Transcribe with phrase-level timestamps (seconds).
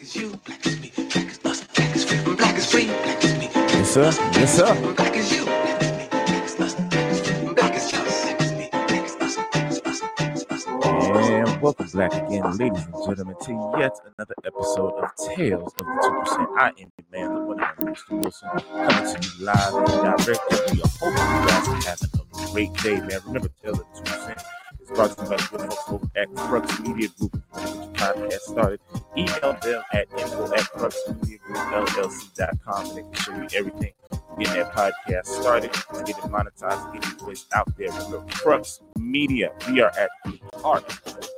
[0.00, 2.34] as you, black as me, black as us, black as free.
[2.34, 3.48] Black as free, black as me.
[3.54, 4.04] Yes, sir.
[4.32, 4.74] Yes, sir.
[4.94, 5.50] Black as you, you,
[11.60, 16.58] welcome back again, ladies and gentlemen, to yet another episode of Tales of the 2%.
[16.58, 18.10] I am your man, the one and only Mr.
[18.20, 20.40] Wilson, coming to you live and direct.
[20.72, 22.16] We are hoping you guys are having a
[22.52, 23.20] great day, man.
[23.26, 24.42] Remember, Tales of the 2%
[24.90, 27.42] you by the folks at Crux Media Group.
[27.94, 28.80] Podcast started,
[29.16, 33.92] email them at info at cruxmediagroupllc.com and they can show you everything
[34.40, 35.70] getting that podcast started,
[36.06, 37.88] get it monetized, get your voice out there.
[37.88, 40.86] Remember, Crux Media, we are at the heart,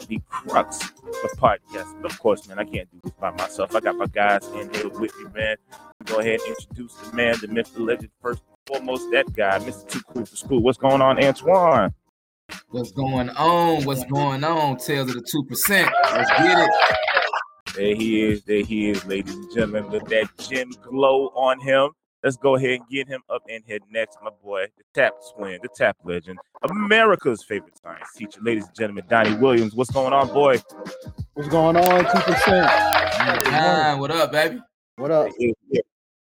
[0.09, 0.91] the crux
[1.25, 3.75] of of course, man, I can't do this by myself.
[3.75, 5.57] I got my guys in here with me, man.
[6.05, 8.11] Go ahead and introduce the man, the myth, the legend.
[8.21, 9.89] First and foremost, that guy, Mr.
[9.89, 10.63] Too Cool for School.
[10.63, 11.95] What's going on, Antoine?
[12.71, 13.85] What's going on?
[13.85, 14.79] What's going on?
[14.79, 15.91] Tales of the two percent.
[16.13, 16.71] Let's get it.
[17.75, 18.43] There he is.
[18.45, 19.91] There he is, ladies and gentlemen.
[19.91, 21.91] Look that gym glow on him.
[22.25, 25.59] Let's go ahead and get him up in here next, my boy, the tap twin,
[25.61, 26.39] the tap legend,
[26.71, 29.75] America's favorite science teacher, ladies and gentlemen, Donny Williams.
[29.75, 30.61] What's going on, boy?
[31.35, 32.05] What's going on?
[32.05, 33.99] Two percent.
[33.99, 34.61] What up, baby?
[34.97, 35.33] What up?
[35.37, 35.81] Yeah, yeah,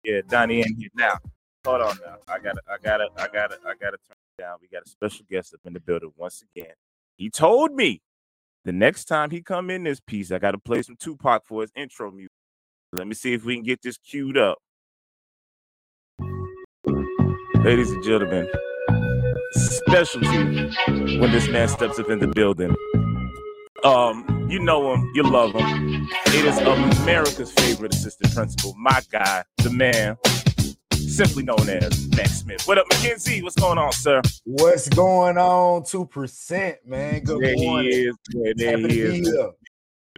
[0.06, 1.18] yeah, Donny in here now.
[1.66, 2.16] Hold on now.
[2.30, 4.58] I gotta, I gotta, I gotta, I gotta turn it down.
[4.62, 6.74] We got a special guest up in the building once again.
[7.18, 8.02] He told me
[8.66, 11.72] the next time he come in this piece, I gotta play some Tupac for his
[11.76, 12.32] intro music.
[12.94, 14.58] Let me see if we can get this queued up.
[17.64, 18.48] Ladies and gentlemen,
[19.54, 20.28] specialty
[21.20, 22.76] when this man steps up in the building.
[23.84, 26.08] Um, you know him, you love him.
[26.28, 26.58] It is
[27.02, 30.18] America's favorite assistant principal, my guy, the man,
[31.08, 32.68] simply known as Matt Smith.
[32.68, 33.44] What up, McKenzie?
[33.44, 34.22] What's going on, sir?
[34.46, 35.84] What's going on?
[35.86, 37.24] Two percent, man.
[37.24, 37.92] Good there morning.
[37.92, 38.16] he is.
[38.34, 39.28] Yeah, there Happy he is.
[39.30, 39.52] here.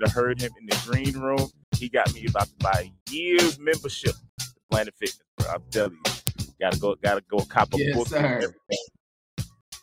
[0.06, 1.50] I heard him in the green room.
[1.78, 5.48] He got me about to buy a year's membership to Planet Fitness, bro.
[5.54, 6.12] I'm telling you.
[6.60, 8.18] Gotta go, gotta go cop a Yes, book sir.
[8.18, 8.60] and everything.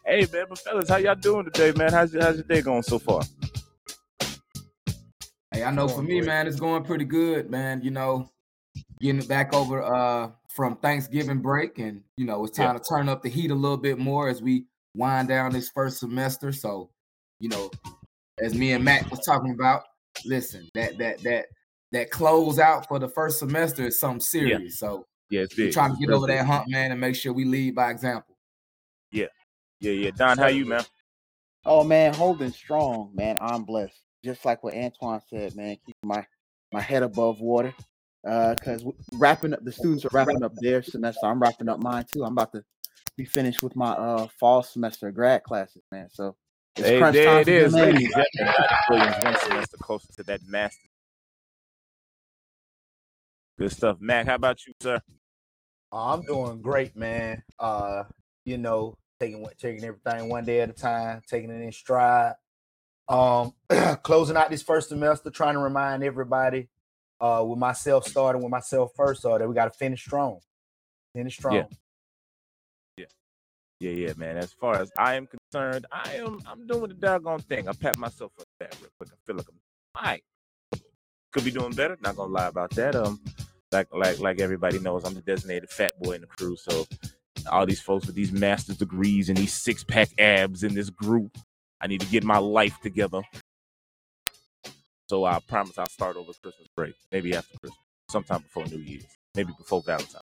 [0.07, 1.93] Hey man, but fellas, how y'all doing today, man?
[1.93, 3.23] How's your, how's your day going so far?
[5.53, 7.83] Hey, I know for me, man, it's going pretty good, man.
[7.83, 8.31] You know,
[9.01, 13.09] getting it back over uh from Thanksgiving break, and you know, it's time to turn
[13.09, 16.53] up the heat a little bit more as we wind down this first semester.
[16.53, 16.91] So,
[17.41, 17.71] you know,
[18.43, 19.83] as me and Matt was talking about,
[20.25, 21.47] listen, that that that
[21.93, 24.79] that close out for the first semester is something serious.
[24.79, 25.73] So Yeah, it's we're big.
[25.75, 26.39] trying to get real over big.
[26.39, 28.37] that hump, man, and make sure we lead by example.
[29.11, 29.27] Yeah,
[29.81, 30.11] yeah, yeah.
[30.17, 30.85] Don, how you, man?
[31.65, 33.39] Oh man, holding strong, man.
[33.41, 33.99] I'm blessed.
[34.25, 35.77] Just like what Antoine said, man.
[35.87, 36.27] Keep my
[36.73, 37.75] my head above water.
[38.27, 41.27] Uh, cause w- wrapping up, the students are wrapping up their semester.
[41.27, 42.25] I'm wrapping up mine too.
[42.25, 42.63] I'm about to
[43.17, 46.09] be finished with my uh fall semester grad classes, man.
[46.11, 46.37] So
[46.77, 47.93] it's Hey, crunch there time it for them, is, man.
[47.93, 48.55] ladies and gentlemen.
[48.59, 50.89] Donny Williams, one semester closer to that master.
[53.59, 54.27] Good stuff, Mac.
[54.27, 55.01] How about you, sir?
[55.93, 57.43] I'm doing great, man.
[57.59, 58.05] Uh,
[58.45, 62.35] you know, taking what taking everything one day at a time, taking it in stride.
[63.09, 63.53] Um,
[64.03, 66.69] closing out this first semester, trying to remind everybody,
[67.23, 70.41] uh, with myself starting with myself first, uh, that we got to finish strong.
[71.15, 71.55] Finish strong.
[71.55, 73.07] Yeah,
[73.83, 74.37] yeah, yeah, man.
[74.37, 77.69] As far as I am concerned, I am I'm doing the doggone thing.
[77.69, 79.11] I pat myself on the back real quick.
[79.13, 79.59] I feel like I'm
[79.97, 80.23] all right.
[81.33, 81.97] Could be doing better.
[82.01, 82.95] Not gonna lie about that.
[82.95, 83.21] Um,
[83.73, 86.57] like like like everybody knows, I'm the designated fat boy in the crew.
[86.57, 86.87] So
[87.51, 91.37] all these folks with these master's degrees and these six pack abs in this group,
[91.81, 93.23] I need to get my life together.
[95.13, 97.79] So I promise I'll start over Christmas break, maybe after Christmas,
[98.09, 100.23] sometime before New Year's, maybe before Valentine's.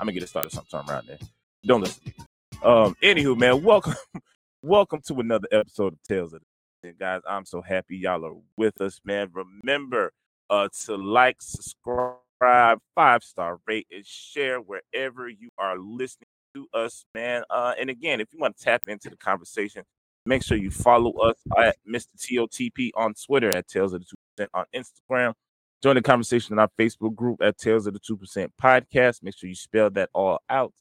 [0.00, 1.18] I'm gonna get it started sometime around there.
[1.66, 2.24] Don't listen to me.
[2.64, 3.92] Um, anywho, man, welcome,
[4.62, 6.40] welcome to another episode of Tales of
[6.82, 7.20] the and guys.
[7.28, 9.28] I'm so happy y'all are with us, man.
[9.34, 10.14] Remember
[10.48, 17.04] uh to like, subscribe, five star rate, and share wherever you are listening to us,
[17.14, 17.42] man.
[17.50, 19.82] Uh, and again, if you want to tap into the conversation,
[20.26, 22.16] make sure you follow us at Mr.
[22.16, 25.34] TOTP on Twitter at Tales of the Two Percent on Instagram.
[25.82, 29.22] Join the conversation in our Facebook group at Tales of the Two Percent Podcast.
[29.22, 30.72] Make sure you spell that all out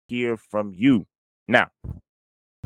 [0.10, 1.06] to hear from you.
[1.48, 1.70] Now,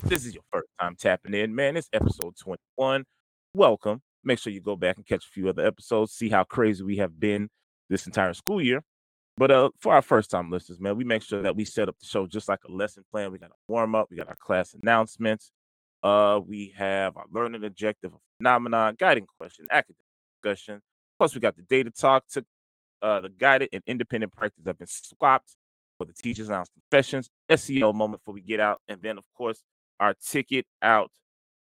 [0.04, 1.78] this is your first time tapping in, man.
[1.78, 3.06] It's episode 21.
[3.54, 4.02] Welcome.
[4.24, 6.98] Make sure you go back and catch a few other episodes, see how crazy we
[6.98, 7.50] have been
[7.90, 8.84] this entire school year.
[9.38, 11.98] But uh, for our first time listeners, man, we make sure that we set up
[12.00, 13.32] the show just like a lesson plan.
[13.32, 15.52] We got a warm up, we got our class announcements,
[16.04, 20.04] uh, we have our learning objective, a phenomenon, guiding question, academic
[20.42, 20.82] discussion,
[21.20, 22.24] Plus, we got the data talk.
[22.30, 22.46] Took
[23.02, 25.52] uh, the guided and independent practice have been swapped
[25.98, 29.62] for the teachers announced confessions, SEL moment before we get out, and then of course
[30.00, 31.12] our ticket out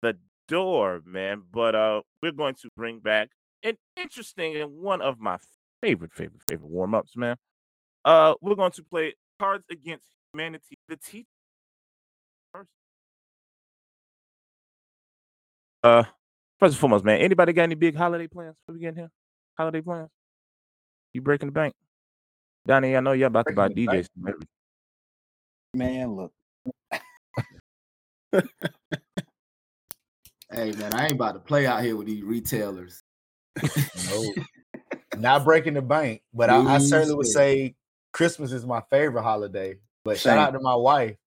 [0.01, 1.43] the door, man.
[1.51, 3.29] But uh, we're going to bring back
[3.63, 5.37] an interesting and one of my
[5.81, 7.35] favorite, favorite, favorite warm ups, man.
[8.05, 11.27] Uh, we're going to play Cards Against Humanity, the teacher.
[12.53, 12.69] First.
[15.83, 16.03] Uh,
[16.59, 17.19] first and foremost, man.
[17.19, 19.11] Anybody got any big holiday plans for we getting here?
[19.57, 20.09] Holiday plans?
[21.13, 21.73] You breaking the bank,
[22.65, 22.95] Donny?
[22.95, 24.07] I know you're about to buy DJs.
[25.73, 26.31] Man, look.
[30.51, 33.03] Hey man, I ain't about to play out here with these retailers.
[34.09, 34.33] No,
[35.17, 37.75] not breaking the bank, but I, I certainly would say
[38.13, 39.75] Christmas is my favorite holiday.
[40.05, 41.17] But shout out to my wife.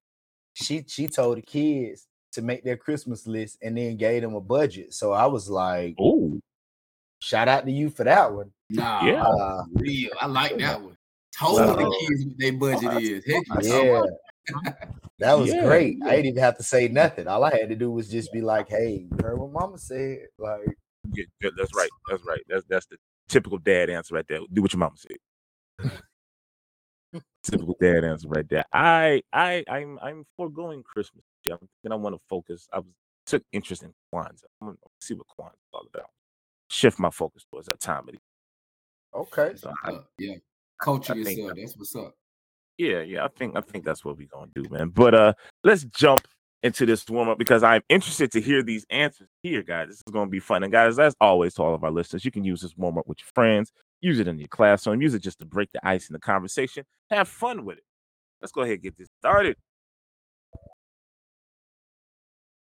[0.55, 4.41] She she told the kids to make their Christmas list and then gave them a
[4.41, 4.95] budget.
[4.95, 6.41] So I was like, Oh,
[7.21, 8.53] shout out to you for that one.
[8.71, 9.23] Nah, Yeah.
[9.23, 10.11] Uh, real.
[10.21, 10.97] I like that one.
[11.39, 11.75] Told Wow.
[11.77, 13.25] the kids what their budget is.
[13.27, 14.03] Heck, yeah.
[15.19, 15.99] That was Yeah, great.
[15.99, 16.07] yeah.
[16.07, 17.27] I didn't even have to say nothing.
[17.29, 20.29] All I had to do was just be like, "Hey, you heard what Mama said?"
[20.39, 20.77] Like,
[21.13, 21.91] yeah, yeah, that's right.
[22.09, 22.41] That's right.
[22.49, 22.97] That's that's the
[23.29, 24.41] typical dad answer right there.
[24.53, 25.19] Do what your mama said.
[27.43, 28.65] typical dad answer right there.
[28.73, 31.25] I I I'm I'm foregoing Christmas.
[31.45, 32.67] Yeah, I'm thinking I want to focus.
[32.73, 32.89] I was
[33.27, 34.45] took interest in Kwanzaa.
[34.61, 36.11] I'm gonna see what Kwanzaa is all about.
[36.69, 38.21] Shift my focus towards that time of the
[39.15, 40.37] okay, so I, Uh, yeah.
[40.83, 41.49] Culture I yourself.
[41.49, 42.15] that- That's what's up.
[42.81, 43.25] Yeah, yeah.
[43.25, 44.88] I think I think that's what we're gonna do, man.
[44.88, 45.32] But uh
[45.65, 46.27] let's jump
[46.62, 49.88] into this warm up because I'm interested to hear these answers here, guys.
[49.88, 50.62] This is gonna be fun.
[50.62, 53.06] And guys, as always, to all of our listeners, you can use this warm up
[53.06, 56.09] with your friends, use it in your classroom, use it just to break the ice
[56.09, 56.85] in the conversation.
[57.11, 57.85] Have fun with it.
[58.41, 59.56] Let's go ahead and get this started.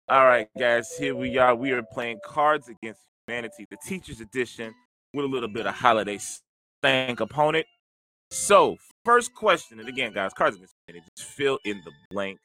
[0.07, 1.55] All right, guys, here we are.
[1.55, 4.75] We are playing Cards Against Humanity, the teacher's edition,
[5.15, 7.65] with a little bit of holiday stank opponent.
[8.35, 12.41] So, first question, and again, guys, Cards Against Humanity, just fill in the blank.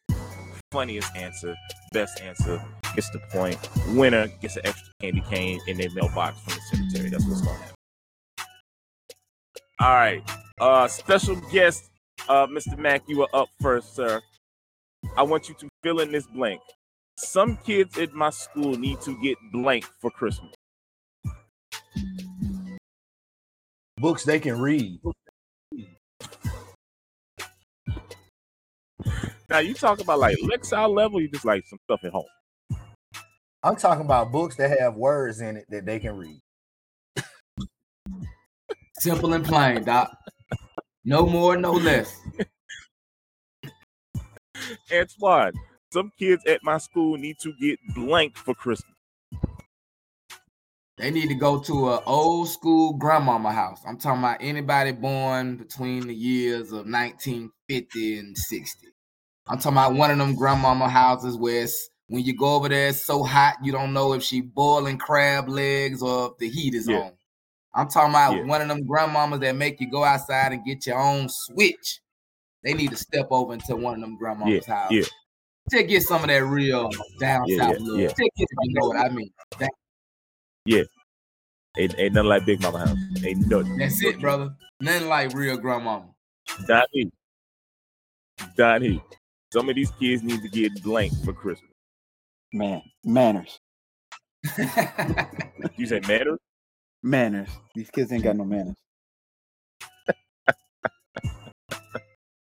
[0.72, 1.56] Funniest answer,
[1.92, 2.64] best answer
[2.96, 3.58] gets the point.
[3.96, 7.10] Winner gets an extra candy cane in their mailbox from the secretary.
[7.10, 7.76] That's what's to happen.
[9.82, 10.22] All right,
[10.62, 11.90] uh, special guest,
[12.30, 12.78] uh, Mr.
[12.78, 14.22] Mack, you are up first, sir.
[15.18, 16.62] I want you to fill in this blank.
[17.18, 20.54] Some kids at my school need to get blank for Christmas.
[24.00, 25.00] books they can read.
[29.50, 32.26] Now you talk about like Lexile level, you just like some stuff at home.
[33.64, 36.40] I'm talking about books that have words in it that they can read.
[39.00, 40.16] Simple and plain, Doc.
[41.04, 42.16] No more, no less.
[44.94, 45.54] Antoine,
[45.92, 48.96] some kids at my school need to get blank for Christmas.
[50.98, 53.82] They need to go to an old school grandmama house.
[53.88, 58.88] I'm talking about anybody born between the years of 1950 and 60.
[59.50, 61.68] I'm talking about one of them grandmama houses where
[62.08, 65.50] when you go over there, it's so hot you don't know if she boiling crab
[65.50, 66.98] legs or if the heat is Yeah.
[67.00, 67.12] on.
[67.74, 68.44] I'm talking about Yeah.
[68.44, 72.00] one of them grandmamas that make you go outside and get your own switch.
[72.64, 74.98] They need to step over into one of them grandmamas houses.
[75.72, 75.78] yeah.
[75.80, 78.00] Just get some of that real down Yeah, south yeah, love.
[78.00, 78.08] yeah.
[78.08, 79.32] Just get it, you know what I mean.
[79.60, 79.70] That-
[81.78, 82.98] Ain't, ain't nothing like Big Mama House.
[83.24, 83.78] Ain't nothing.
[83.78, 84.54] that's it, brother.
[84.82, 86.08] Nothing like real grandmama.
[86.68, 87.12] Donny.
[88.58, 89.04] Donny.
[89.52, 91.72] Some of these kids need to get blank for Christmas.
[92.54, 93.60] Man, manners.
[95.78, 96.40] You say manners?
[97.04, 97.50] Manners.
[97.76, 98.76] These kids ain't got no manners.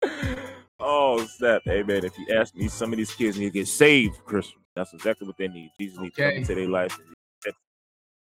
[0.79, 1.61] oh, snap.
[1.65, 4.23] Hey, man, if you ask me, some of these kids need to get saved for
[4.23, 4.63] Christmas.
[4.75, 5.71] That's exactly what they need.
[5.79, 6.37] Jesus needs to come Okay.
[6.37, 6.97] into their life.
[7.45, 7.55] and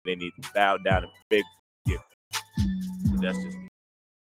[0.04, 3.22] They need to bow down and beg for forgiveness.
[3.22, 3.68] That's just me.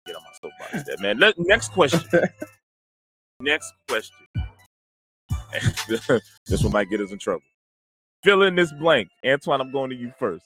[0.06, 1.18] Get on my soapbox there, man.
[1.18, 2.00] Let- next question.
[3.40, 4.16] next question.
[6.46, 7.42] this one might get us in trouble.
[8.24, 9.08] Fill in this blank.
[9.24, 10.44] Antoine, I'm going to you first.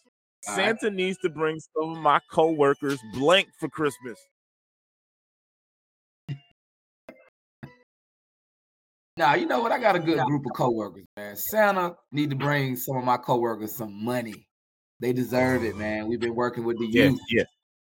[0.48, 0.78] All right.
[0.80, 4.18] Santa needs to bring some of my coworkers blank for Christmas.
[9.16, 9.72] Now, you know what?
[9.72, 11.36] I got a good group of coworkers, man.
[11.36, 14.46] Santa need to bring some of my coworkers some money.
[15.00, 16.08] They deserve it, man.
[16.08, 17.20] We've been working with the Yeah, youth.
[17.30, 17.42] yeah.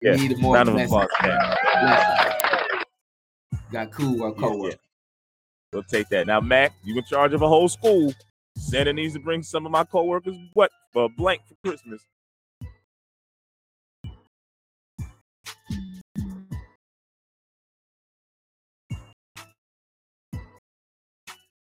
[0.01, 0.15] We yeah.
[0.15, 1.55] need a more Round of blessed- applause, man.
[3.71, 4.75] Got cool uh, Yeah, coworkers.
[5.71, 5.77] Yeah.
[5.77, 6.27] We'll take that.
[6.27, 8.13] Now, Mac, you in charge of a whole school.
[8.57, 12.01] Santa needs to bring some of my coworkers what for blank for Christmas.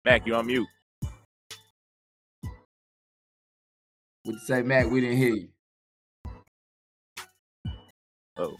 [0.04, 0.66] Mac, you on mute.
[4.24, 4.90] Would you say, Mac?
[4.90, 5.48] we didn't hear you?
[8.36, 8.56] Oh,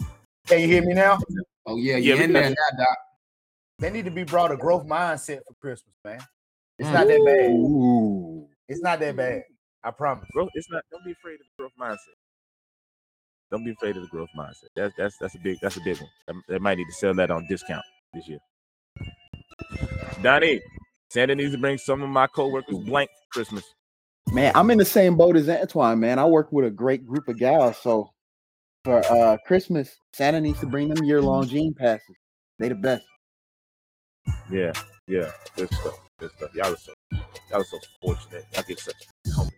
[0.46, 1.18] Can you hear me now?
[1.66, 2.98] Oh yeah, Yeah, you we in there now, Doc.
[3.82, 6.20] They need to be brought a growth mindset for Christmas, man.
[6.78, 7.50] It's not that bad.
[7.50, 8.46] Ooh.
[8.68, 9.42] It's not that bad.
[9.82, 10.24] I promise.
[10.32, 10.50] growth.
[10.54, 10.84] It's not.
[10.92, 12.14] Don't be afraid of the growth mindset.
[13.50, 14.68] Don't be afraid of the growth mindset.
[14.76, 16.42] That's that's that's a big that's a big one.
[16.48, 17.82] They might need to sell that on discount
[18.14, 18.38] this year.
[20.22, 20.60] Donny,
[21.10, 23.64] Santa needs to bring some of my coworkers blank for Christmas.
[24.30, 26.20] Man, I'm in the same boat as Antoine, man.
[26.20, 28.10] I work with a great group of gals, so
[28.84, 32.14] for uh Christmas, Santa needs to bring them year-long jean passes.
[32.60, 33.02] They the best.
[34.50, 34.72] Yeah,
[35.08, 36.00] yeah, good stuff.
[36.20, 36.54] Good stuff.
[36.54, 36.92] Y'all are so
[37.50, 38.46] y'all are so fortunate.
[38.58, 38.96] I get such
[39.34, 39.56] company.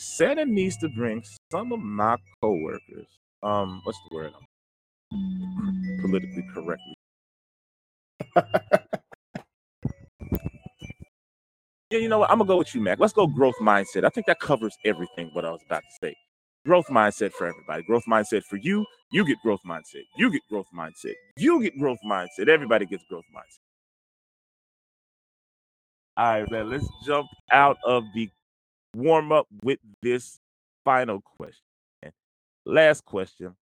[0.00, 3.06] Santa needs to bring some of my coworkers.
[3.42, 4.32] Um, what's the word?
[4.36, 4.56] I'm
[6.02, 6.94] politically correctly.
[11.90, 12.30] yeah, you know what?
[12.30, 13.00] I'm gonna go with you, Mac.
[13.00, 14.04] Let's go growth mindset.
[14.04, 16.16] I think that covers everything what I was about to say.
[16.66, 17.82] Growth mindset for everybody.
[17.82, 18.86] Growth mindset for you.
[19.12, 20.02] You get growth mindset.
[20.16, 21.14] You get growth mindset.
[21.36, 22.48] You get growth mindset.
[22.48, 23.60] Everybody gets growth mindset.
[26.16, 26.70] All right, man.
[26.70, 28.30] Let's jump out of the
[28.96, 30.38] warm up with this
[30.84, 31.60] final question.
[32.64, 33.54] Last question.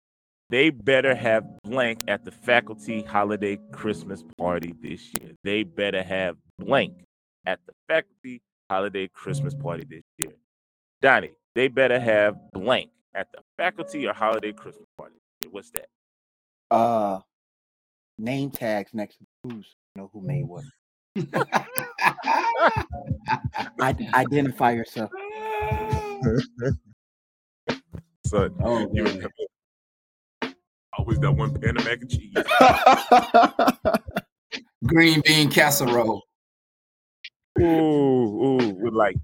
[0.50, 5.33] They better have blank at the faculty holiday Christmas party this year.
[5.45, 7.04] They better have blank
[7.47, 10.33] at the faculty holiday Christmas party this year.
[11.00, 15.16] Donny, they better have blank at the faculty or holiday Christmas party.
[15.50, 15.87] What's that?
[16.71, 17.21] Uh
[18.19, 20.64] name tags next to who's you know who made what.
[23.80, 25.11] I, identify yourself.
[28.26, 29.30] Son, Oh, you remember
[30.97, 32.35] always that one pan of mac and cheese.
[34.87, 36.23] Green bean casserole.
[37.59, 39.16] Ooh, ooh, with like,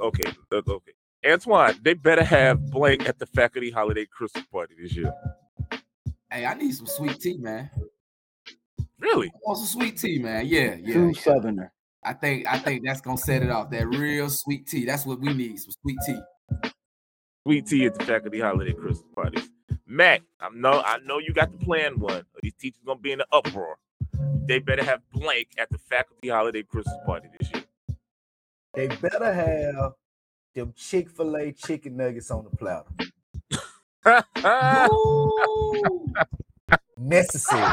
[0.00, 0.92] okay, look, okay.
[1.26, 5.12] Antoine, they better have blank at the faculty holiday Christmas party this year.
[6.30, 7.70] Hey, I need some sweet tea, man.
[8.98, 9.28] Really?
[9.28, 10.46] I want some sweet tea, man.
[10.46, 10.92] Yeah, yeah.
[10.92, 11.20] True yeah.
[11.20, 11.72] Southerner.
[12.02, 13.70] I think I think that's gonna set it off.
[13.70, 14.86] That real sweet tea.
[14.86, 15.58] That's what we need.
[15.58, 16.70] Some sweet tea.
[17.44, 19.50] Sweet tea at the faculty holiday Christmas parties.
[19.86, 22.24] Matt, I know, I know you got the planned one.
[22.42, 23.76] These teachers gonna be in the uproar.
[24.46, 27.64] They better have blank at the faculty holiday Christmas party this year.
[28.74, 29.92] They better have
[30.54, 32.90] them Chick Fil A chicken nuggets on the platter.
[36.98, 37.72] Necessary.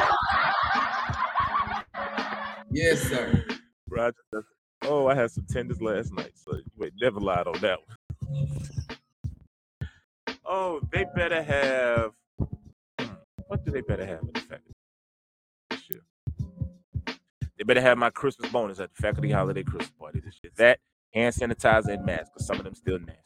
[2.72, 3.46] Yes, sir.
[3.90, 4.16] Roger.
[4.84, 7.98] Oh, I had some tenders last night, so you ain't never lied on that one.
[10.46, 12.12] Oh, they better have.
[13.00, 13.14] hmm,
[13.48, 14.74] What do they better have at the faculty
[15.72, 16.02] this year?
[17.58, 20.52] They better have my Christmas bonus at the faculty holiday Christmas party this year.
[20.58, 20.80] That
[21.18, 23.22] hand sanitizer and mask, because some of them still nasty.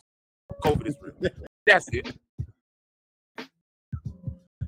[0.63, 1.31] COVID is real.
[1.65, 2.15] That's it.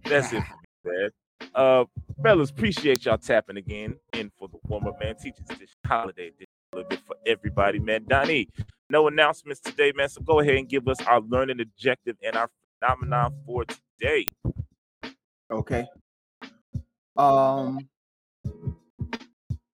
[0.06, 1.10] That's it for me, man.
[1.56, 1.86] Uh,
[2.22, 5.16] fellas, appreciate y'all tapping again in for the warm up, man.
[5.16, 8.06] Teachers edition, holiday edition, a little bit for everybody, man.
[8.08, 8.50] Donny,
[8.90, 10.10] no announcements today, man.
[10.10, 12.50] So go ahead and give us our learning objective and our
[12.80, 14.28] phenomenon for today.
[15.50, 15.86] Okay.
[17.16, 17.88] Um.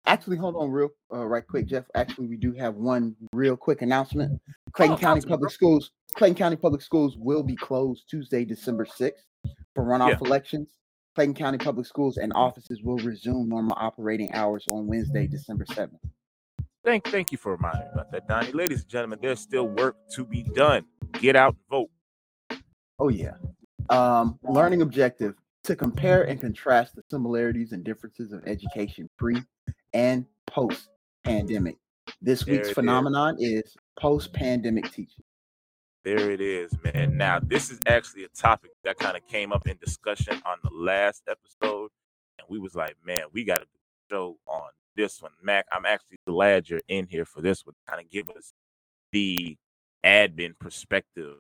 [0.06, 1.86] Actually, hold on, real uh, right quick, Jeff.
[1.96, 4.40] Actually, we do have one real quick announcement.
[4.74, 5.92] Clayton Oh, County Public Schools.
[6.16, 9.26] Clayton County Public Schools will be closed Tuesday, December sixth,
[9.74, 10.78] for runoff elections.
[11.16, 16.02] Clayton County Public Schools and offices will resume normal operating hours on Wednesday, December seventh.
[16.84, 18.52] Thank, thank you for reminding me about that, Donny.
[18.52, 20.84] Ladies and gentlemen, there's still work to be done.
[21.14, 21.88] Get out and
[22.50, 22.62] vote.
[23.00, 23.36] Oh yeah.
[23.90, 29.42] Um, learning objective to compare and contrast the similarities and differences of education pre
[29.94, 30.90] and post
[31.24, 31.78] pandemic.
[32.22, 32.76] This There week's it is.
[32.76, 35.24] phenomenon is post pandemic teaching.
[36.04, 37.16] There it is, man.
[37.16, 40.70] Now, this is actually a topic that kind of came up in discussion on the
[40.74, 41.92] last episode.
[42.40, 45.32] And we was like, man, we got to do a show on this one.
[45.42, 47.76] Mac, I'm actually glad you're in here for this one.
[47.88, 48.54] Kind of give us
[49.14, 49.56] the
[50.06, 51.36] admin perspective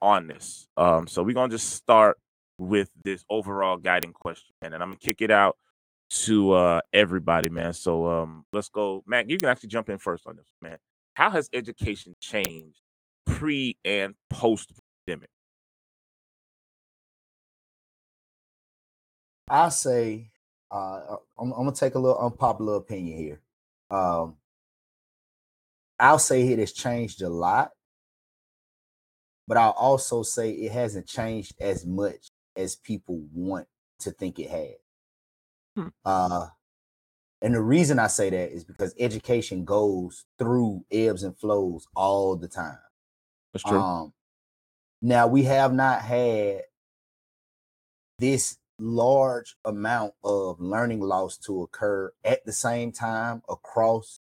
[0.00, 0.68] on this.
[0.76, 2.18] Um, so we're to just start
[2.58, 4.54] with this overall guiding question.
[4.62, 5.56] And then I'm to kick it out
[6.12, 7.72] to uh, everybody, man.
[7.72, 9.02] So um, let's go.
[9.06, 10.76] Mac, you can actually jump in first on this, man.
[11.14, 12.80] How has education changed
[13.26, 14.72] pre and post
[15.06, 15.28] pandemic?
[19.48, 20.30] I say,
[20.70, 23.40] uh, I'm, I'm gonna take a little unpopular opinion here.
[23.90, 24.36] Um,
[25.98, 27.70] I'll say it has changed a lot,
[29.46, 33.66] but I'll also say it hasn't changed as much as people want
[34.00, 34.81] to think it has.
[35.76, 35.88] Hmm.
[36.04, 36.48] Uh,
[37.40, 42.36] and the reason I say that is because education goes through ebbs and flows all
[42.36, 42.78] the time.
[43.52, 44.14] That's Um,
[45.02, 46.62] now we have not had
[48.18, 54.20] this large amount of learning loss to occur at the same time across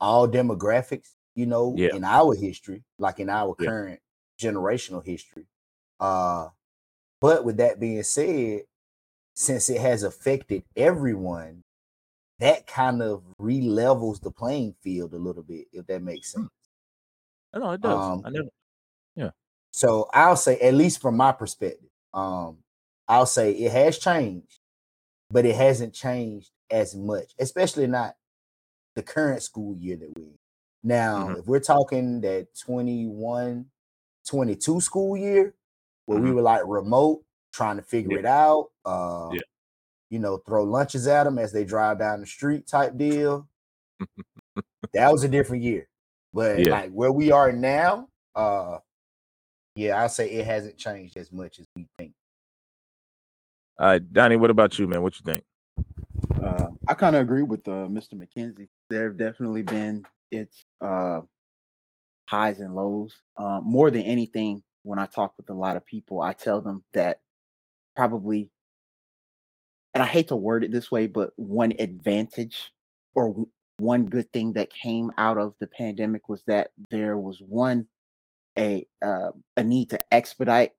[0.00, 1.94] all demographics, you know, Yeah.
[1.94, 3.66] in our history, like in our Yeah.
[3.66, 4.00] current
[4.38, 5.46] generational history.
[6.00, 6.48] Uh
[7.20, 8.62] but with that being said,
[9.34, 11.62] since it has affected everyone,
[12.38, 16.50] that kind of re-levels the playing field a little bit, if that makes sense.
[17.54, 17.94] No, it does.
[17.94, 18.48] Um, I never.
[19.16, 19.30] Yeah.
[19.72, 22.58] So I'll say, at least from my perspective, um,
[23.08, 24.60] I'll say it has changed,
[25.30, 28.16] but it hasn't changed as much, especially not
[28.94, 30.38] the current school year that we're in.
[30.82, 31.38] Now, Mhm.
[31.38, 33.70] if we're talking that 21,
[34.26, 35.54] 22 school year,
[36.06, 36.34] where we Mhm.
[36.34, 38.18] were like remote, trying to figure Yeah.
[38.18, 39.40] it out, uh, Yeah.
[40.10, 43.48] you know, throw lunches at them as they drive down the street type deal.
[44.92, 45.88] that was a different year.
[46.32, 46.72] But Yeah.
[46.72, 48.78] like where we are now, uh,
[49.74, 52.14] yeah, I'll say it hasn't changed as much as we think.
[53.78, 55.02] All right, Donny, what about you, man?
[55.02, 55.44] What you think?
[56.42, 58.14] Uh, I kind of agree with uh, Mr.
[58.14, 58.68] McKenzie.
[58.90, 61.22] There have definitely been its uh,
[62.28, 63.14] highs and lows.
[63.36, 66.84] Um, more than anything, when I talk with a lot of people, I tell them
[66.92, 67.20] that
[67.96, 68.50] probably,
[69.94, 72.72] and I hate to word it this way, but one advantage
[73.14, 73.46] or
[73.78, 77.86] one good thing that came out of the pandemic was that there was one
[78.58, 80.72] a uh, a need to expedite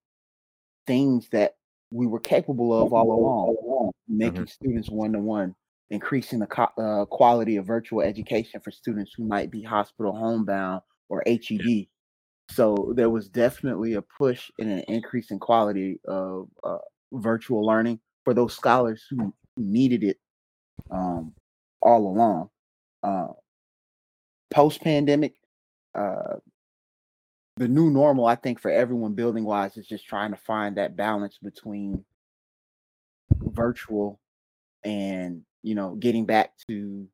[0.86, 1.56] things that
[1.92, 5.56] we were capable of all along, making students one to one,
[5.90, 10.82] increasing the co- uh, quality of virtual education for students who might be hospital homebound
[11.10, 11.88] or HED.
[12.50, 16.78] So there was definitely a push and an increase in quality of uh,
[17.14, 20.18] virtual learning for those scholars who needed it
[20.92, 21.34] um,
[21.82, 22.50] all along.
[23.02, 23.34] Uh,
[24.54, 25.34] Post pandemic,
[25.96, 26.36] uh,
[27.58, 30.96] the new normal, I think, for everyone building wise is just trying to find that
[30.96, 32.06] balance between
[33.42, 34.20] virtual
[34.84, 37.08] and you know getting back to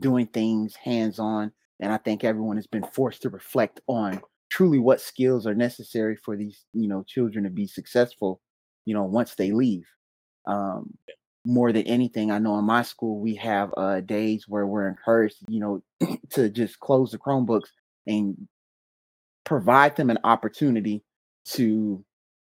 [0.00, 1.50] doing things hands on.
[1.80, 6.14] And I think everyone has been forced to reflect on truly what skills are necessary
[6.14, 8.40] for these you know children to be successful.
[8.88, 9.86] You know, once they leave.
[10.46, 10.96] Um,
[11.44, 15.36] more than anything, I know in my school we have uh, days where we're encouraged,
[15.46, 15.82] you know,
[16.30, 17.68] to just close the Chromebooks
[18.06, 18.48] and
[19.44, 21.02] provide them an opportunity
[21.46, 22.02] to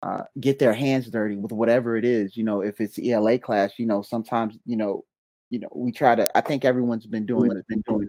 [0.03, 2.37] uh, get their hands dirty with whatever it is.
[2.37, 5.05] You know, if it's ELA class, you know, sometimes you know,
[5.51, 6.37] you know, we try to.
[6.37, 8.09] I think everyone's been doing has been doing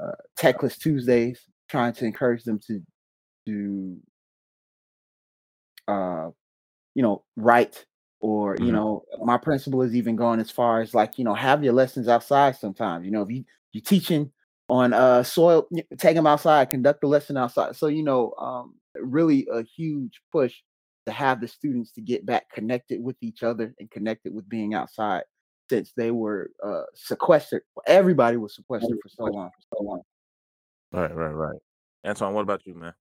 [0.00, 2.80] uh, Techless Tuesdays, trying to encourage them to
[3.46, 3.96] to
[5.86, 6.30] uh,
[6.98, 7.86] you know right
[8.18, 8.72] or you Mhm.
[8.72, 12.08] know my principal is even going as far as like you know have your lessons
[12.08, 14.32] outside sometimes you know if you you teaching
[14.68, 19.46] on uh soil take them outside conduct the lesson outside so you know um really
[19.52, 20.56] a huge push
[21.06, 24.74] to have the students to get back connected with each other and connected with being
[24.74, 25.22] outside
[25.70, 30.02] since they were uh sequestered everybody was sequestered for so long for so long
[30.90, 31.60] Right, right, right.
[32.04, 32.94] Antoine, what about you, man?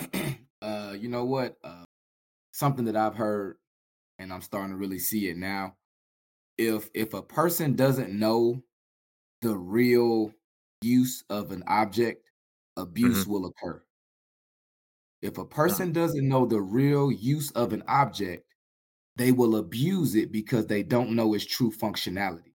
[0.62, 1.56] uh, you know what?
[1.62, 1.84] Uh,
[2.52, 3.56] something that I've heard,
[4.18, 5.76] and I'm starting to really see it now.
[6.56, 8.62] If if a person doesn't know
[9.40, 10.32] the real
[10.82, 12.24] use of an object,
[12.76, 13.82] abuse will occur.
[15.20, 18.44] If a person doesn't know the real use of an object,
[19.16, 22.52] they will abuse it because they don't know its true functionality.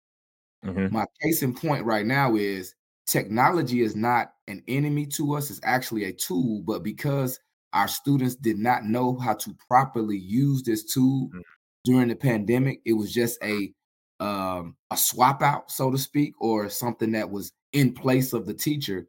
[0.64, 0.94] Mm-hmm.
[0.94, 2.74] My case in point right now is
[3.06, 7.40] technology is not an enemy to us, it's actually a tool, but because
[7.72, 11.42] our students did not know how to properly use this tool Mm.
[11.84, 13.72] during the pandemic, it was just a
[14.20, 18.54] um a swap out, so to speak, or something that was in place of the
[18.54, 19.08] teacher.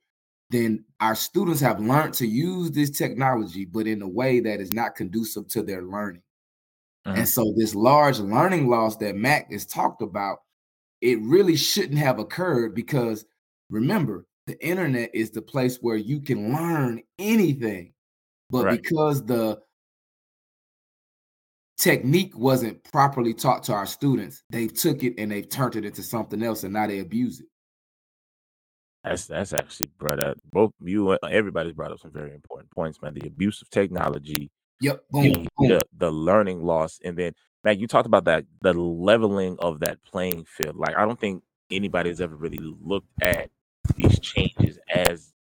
[0.49, 4.71] Then our students have learned to use this technology, but in a way that is
[4.71, 6.21] not conducive to their learning.
[7.17, 10.39] And so this large learning loss that Mac is talked about,
[11.01, 13.25] it really shouldn't have occurred because
[13.69, 17.93] remember, the internet is the place where you can learn anything.
[18.53, 18.81] But Right.
[18.83, 19.59] because the
[21.79, 26.03] technique wasn't properly taught to our students, they took it and they've turned it into
[26.03, 27.47] something else and now they abuse it.
[29.03, 33.01] That's that's actually brought up both you and everybody's brought up some very important points,
[33.01, 33.15] man.
[33.15, 35.03] The abuse of technology, Yep.
[35.09, 35.23] Boom.
[35.23, 35.67] the, boom.
[35.69, 40.01] the the learning loss, and then man, you talked about that the leveling of that
[40.03, 40.75] playing field.
[40.75, 43.49] Like I don't think anybody's ever really looked at
[43.97, 45.33] these changes as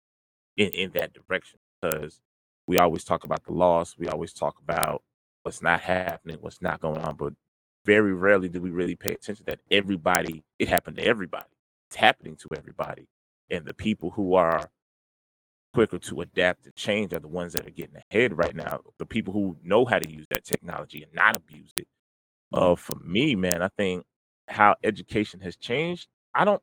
[0.55, 2.21] in, in that direction because
[2.67, 5.03] we always talk about the loss, we always talk about
[5.43, 7.33] what's not happening, what's not going on, but
[7.85, 11.45] very rarely do we really pay attention that everybody it happened to everybody.
[11.89, 13.07] It's happening to everybody.
[13.49, 14.69] And the people who are
[15.73, 18.81] quicker to adapt to change are the ones that are getting ahead right now.
[18.99, 21.87] The people who know how to use that technology and not abuse it.
[22.53, 24.03] Uh, for me, man, I think
[24.47, 26.07] how education has changed.
[26.35, 26.61] I don't,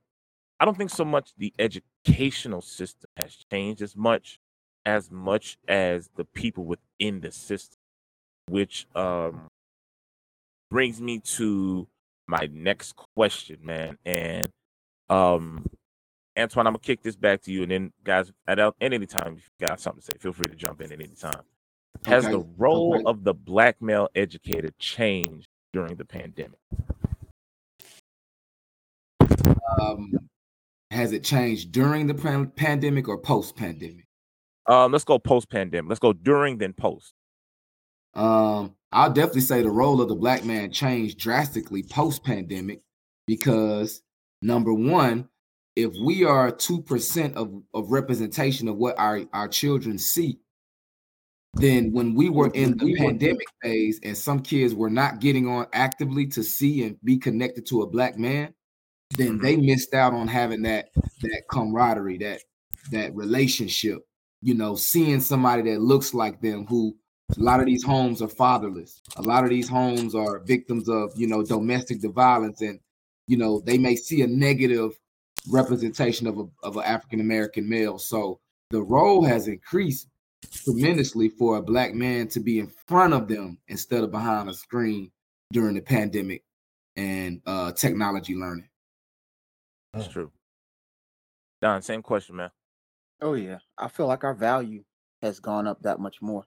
[0.60, 4.40] I don't think so much the educational system has changed as much,
[4.88, 7.76] as much as the people within the system,
[8.48, 9.48] which um
[10.70, 11.86] brings me to
[12.26, 13.98] my next question, man.
[14.06, 14.48] And
[15.10, 15.66] um
[16.38, 19.50] Antoine, I'm gonna kick this back to you, and then guys, at, any time, if
[19.60, 21.42] you got something to say, feel free to jump in at any time.
[22.06, 23.04] Has Okay, the role okay.
[23.04, 26.60] of the black male educator changed during the pandemic?
[29.80, 30.28] Um,
[30.90, 34.07] has it changed during the pan- pandemic or post pandemic?
[34.68, 35.88] Um, let's go post pandemic.
[35.88, 37.14] Let's go during then post.
[38.14, 42.82] Um, I'll definitely say the role of the black man changed drastically post pandemic
[43.26, 44.02] because
[44.42, 45.28] number one,
[45.76, 50.38] if we are two percent of, of representation of what our, our children see,
[51.54, 55.66] then when we were in the pandemic phase and some kids were not getting on
[55.72, 58.52] actively to see and be connected to a black man,
[59.16, 60.90] then they missed out on having that
[61.22, 62.40] that camaraderie, that
[62.90, 63.98] that relationship,
[64.42, 66.96] you know, seeing somebody that looks like them who
[67.36, 69.02] a lot of these homes are fatherless.
[69.16, 72.80] A lot of these homes are victims of, you know, domestic violence and
[73.26, 74.92] you know, they may see a negative
[75.50, 77.98] representation of a of an African American male.
[77.98, 80.08] So the role has increased
[80.64, 84.54] tremendously for a black man to be in front of them instead of behind a
[84.54, 85.10] screen
[85.52, 86.42] during the pandemic
[86.96, 88.68] and uh technology learning.
[89.92, 90.12] That's Mm.
[90.12, 90.32] true.
[91.60, 92.50] Don, same question, man.
[93.20, 94.84] Oh yeah, I feel like our value
[95.22, 96.44] has gone up that much more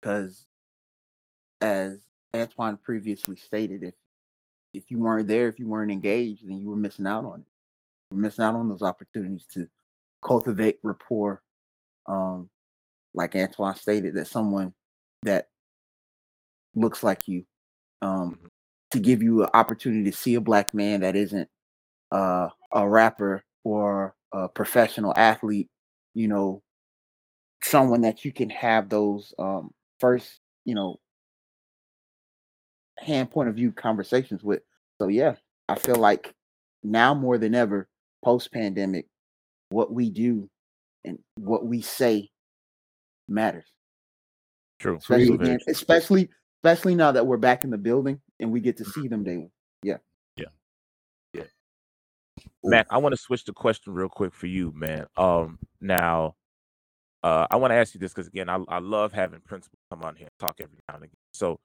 [0.00, 0.46] because,
[1.60, 1.98] as
[2.34, 3.94] Antoine previously stated, if
[4.72, 7.46] if you weren't there, if you weren't engaged, then you were missing out on it.
[8.10, 9.68] You're missing out on those opportunities to
[10.22, 11.42] cultivate rapport.
[12.06, 12.48] Um,
[13.14, 14.72] like Antoine stated, that someone
[15.22, 15.48] that
[16.76, 17.44] looks like you,
[18.00, 18.48] um, Mhm.
[18.92, 21.50] to give you an opportunity to see a black man that isn't
[22.12, 25.70] uh, a rapper or a professional athlete,
[26.14, 26.62] you know,
[27.62, 29.70] someone that you can have those um,
[30.00, 30.98] first, you know,
[32.98, 34.62] hand point of view conversations with.
[35.00, 35.34] So yeah,
[35.68, 36.34] I feel like
[36.82, 37.88] now more than ever,
[38.24, 39.06] post pandemic,
[39.70, 40.48] what we do
[41.04, 42.28] and what we say
[43.28, 43.66] matters.
[44.78, 44.96] True.
[44.96, 45.72] Especially, True, very being- true.
[45.72, 46.28] especially,
[46.62, 49.50] especially now that we're back in the building and we get to see them daily.
[52.62, 55.06] Mac, I want to switch the question real quick for you, man.
[55.16, 56.34] Um, now,
[57.22, 60.02] uh, I want to ask you this because again, I, I love having principals come
[60.02, 61.16] on here and talk every now and again.
[61.32, 61.60] So,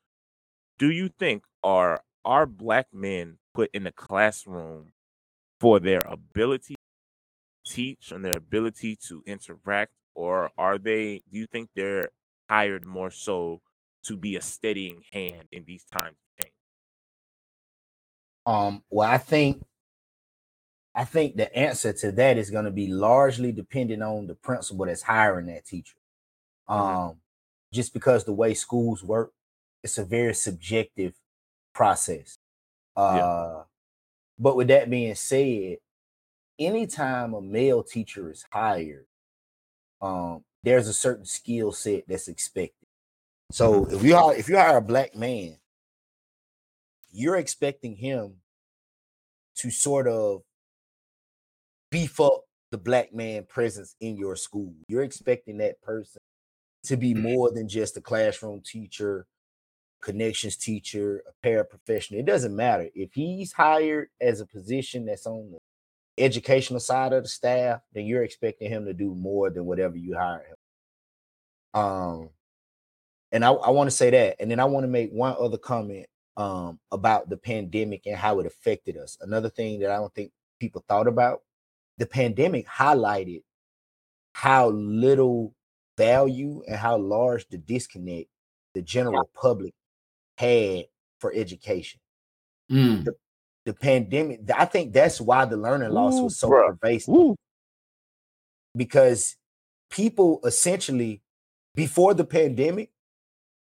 [0.78, 4.94] do you think are are black men put in the classroom
[5.60, 11.22] for their ability to teach and their ability to interact, or are they?
[11.32, 12.10] Do you think they're
[12.50, 13.62] hired more so
[14.04, 16.54] to be a steadying hand in these times of change?
[18.46, 19.64] Um, well, I think
[20.96, 24.86] I think the answer to that is going to be largely dependent on the principal
[24.86, 25.98] that's hiring that teacher.
[26.68, 27.20] Um, Mhm.
[27.74, 29.34] just because the way schools work,
[29.84, 31.20] it's a very subjective
[31.74, 32.38] process.
[32.96, 33.66] Uh,
[34.40, 35.80] but with that being said,
[36.58, 39.08] anytime a male teacher is hired,
[40.02, 42.88] um, there's a certain skill set that's expected.
[43.52, 45.62] So if you hire if you hire a black man,
[47.12, 48.42] you're expecting him
[49.56, 50.45] to sort of
[51.96, 54.74] beef up the black man presence in your school.
[54.90, 56.20] You're expecting that person
[56.84, 57.22] to be Mhm.
[57.22, 59.28] more than just a classroom teacher,
[60.02, 62.20] connections teacher, a paraprofessional.
[62.20, 62.90] It doesn't matter.
[62.94, 65.58] If he's hired as a position that's on the
[66.22, 70.16] educational side of the staff, then you're expecting him to do more than whatever you
[70.16, 71.82] hire him.
[71.82, 72.30] Um,
[73.32, 75.58] and I, I want to say that, and then I want to make one other
[75.58, 79.18] comment um about the pandemic and how it affected us.
[79.22, 81.42] Another thing that I don't think people thought about,
[81.98, 83.42] the pandemic highlighted
[84.34, 85.54] how little
[85.98, 88.28] value and how large the disconnect
[88.74, 89.74] the general public
[90.38, 90.86] had
[91.20, 92.00] for education.
[92.70, 93.08] Mm,
[93.66, 96.68] The pandemic, I think that's why the learning loss Ooh, was so bruh.
[96.80, 97.14] pervasive.
[97.14, 97.36] Woo.
[98.76, 99.38] because
[99.90, 101.22] people essentially
[101.76, 102.90] before the pandemic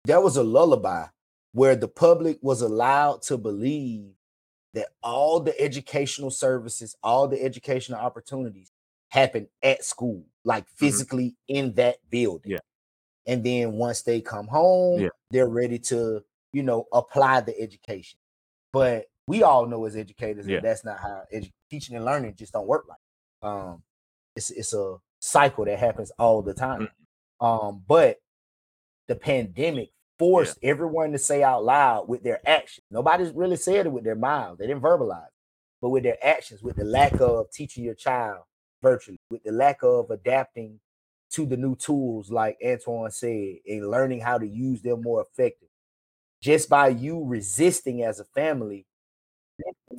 [0.05, 1.05] there was a lullaby
[1.51, 4.05] where the public was allowed to believe
[4.75, 8.71] that all the educational services all the educational opportunities
[9.09, 12.51] happen at school like physically in that building Mm-hmm.
[12.51, 13.33] Yeah.
[13.33, 15.09] and then once they come home Yeah.
[15.31, 18.19] they're ready to you know apply the education
[18.71, 20.57] but we all know as educators Yeah.
[20.57, 23.81] that that's not how edu- teaching and learning just don't work like um
[24.35, 26.87] it's it's a cycle that happens all the time.
[27.41, 28.19] Um, but
[29.07, 32.85] the pandemic forced everyone to say out loud with their actions.
[32.91, 34.59] Nobody's really said it with their mouths.
[34.59, 35.27] They didn't verbalize,
[35.81, 38.43] but with their actions, with the lack of teaching your child
[38.81, 40.79] virtually, with the lack of adapting
[41.31, 45.69] to the new tools, like Antoine said, and learning how to use them more effective.
[46.41, 48.85] Just by you resisting as a family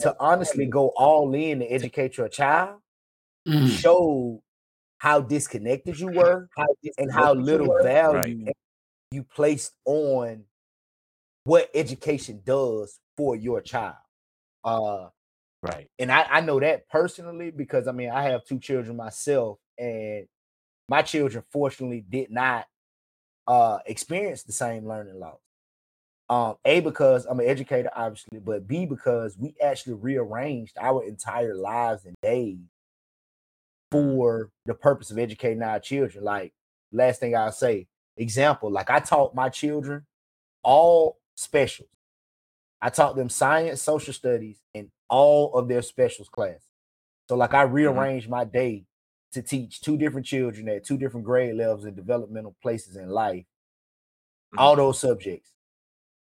[0.00, 2.80] to honestly go all in to educate your child
[3.46, 3.68] Mm.
[3.68, 4.42] showed
[4.98, 6.48] how disconnected you were
[6.98, 8.44] and how little value
[9.10, 10.44] you placed on
[11.44, 13.96] what education does for your child.
[14.64, 15.08] Uh,
[15.62, 15.90] Right.
[15.98, 20.26] and I, I know that personally because I mean I have two children myself, and
[20.88, 22.66] my children fortunately did not
[23.48, 25.40] uh experience the same learning loss.
[26.28, 31.54] Um, A because I'm an educator, obviously, but B because we actually rearranged our entire
[31.54, 32.58] lives and days
[33.90, 36.24] for the purpose of educating our children.
[36.24, 36.52] Like
[36.92, 37.86] last thing I'll say,
[38.16, 40.06] example, like I taught my children
[40.62, 41.88] all specials.
[42.80, 46.60] I taught them science, social studies, and all of their specials class.
[47.28, 47.74] So like I mm-hmm.
[47.74, 48.84] rearranged my day
[49.32, 53.44] to teach two different children at two different grade levels and developmental places in life,
[53.44, 54.58] mm-hmm.
[54.58, 55.50] all those subjects.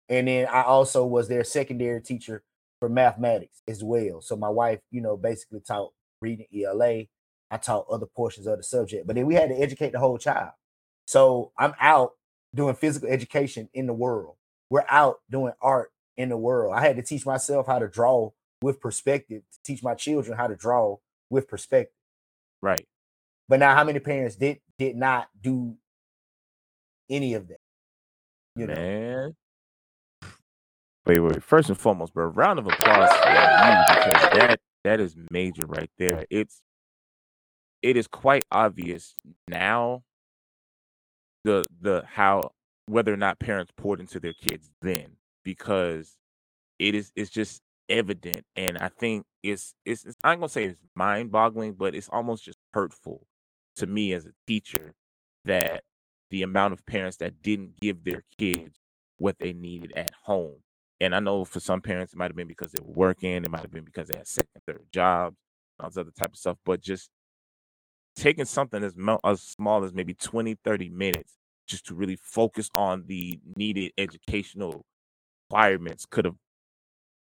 [0.09, 2.43] And then I also was their secondary teacher
[2.79, 4.21] for mathematics as well.
[4.21, 7.05] So my wife, you know, basically taught reading ELA.
[7.51, 10.17] I taught other portions of the subject, but then we had to educate the whole
[10.17, 10.53] child.
[11.07, 12.13] So I'm out
[12.55, 14.37] doing physical education in the world.
[14.71, 16.75] We're out doing art in the world.
[16.75, 18.31] I had to teach myself how to draw
[18.63, 20.97] with perspective, to teach my children how to draw
[21.31, 21.95] with perspective.
[22.61, 22.87] Right.
[23.49, 25.77] But now, how many parents did did not do
[27.11, 27.61] any of that?
[28.57, 29.37] You know, Man.
[31.05, 31.43] Wait, wait.
[31.43, 35.91] First and foremost, bro, round of applause for you because that that is major right
[35.99, 36.25] there.
[36.31, 36.63] It's
[37.83, 39.15] it is quite obvious
[39.49, 40.05] now
[41.45, 42.53] the the how
[42.87, 46.17] whether or not parents poured into their kids then because
[46.79, 50.81] it is it's just evident and I think it's it's, it's I'm gonna say it's
[50.95, 53.27] mind boggling, but it's almost just hurtful
[53.77, 54.95] to me as a teacher
[55.45, 55.85] that
[56.31, 58.79] the amount of parents that didn't give their kids
[59.19, 60.57] what they needed at home.
[61.01, 63.51] And I know for some parents it might have been because they were working, it
[63.51, 65.37] might have been because they had second, third jobs,
[65.81, 66.59] all this other type of stuff.
[66.65, 67.11] But just
[68.17, 68.95] taking something as,
[69.25, 71.35] as small as maybe 20, 30 minutes
[71.67, 74.85] just to really focus on the needed educational
[75.51, 76.37] requirements could have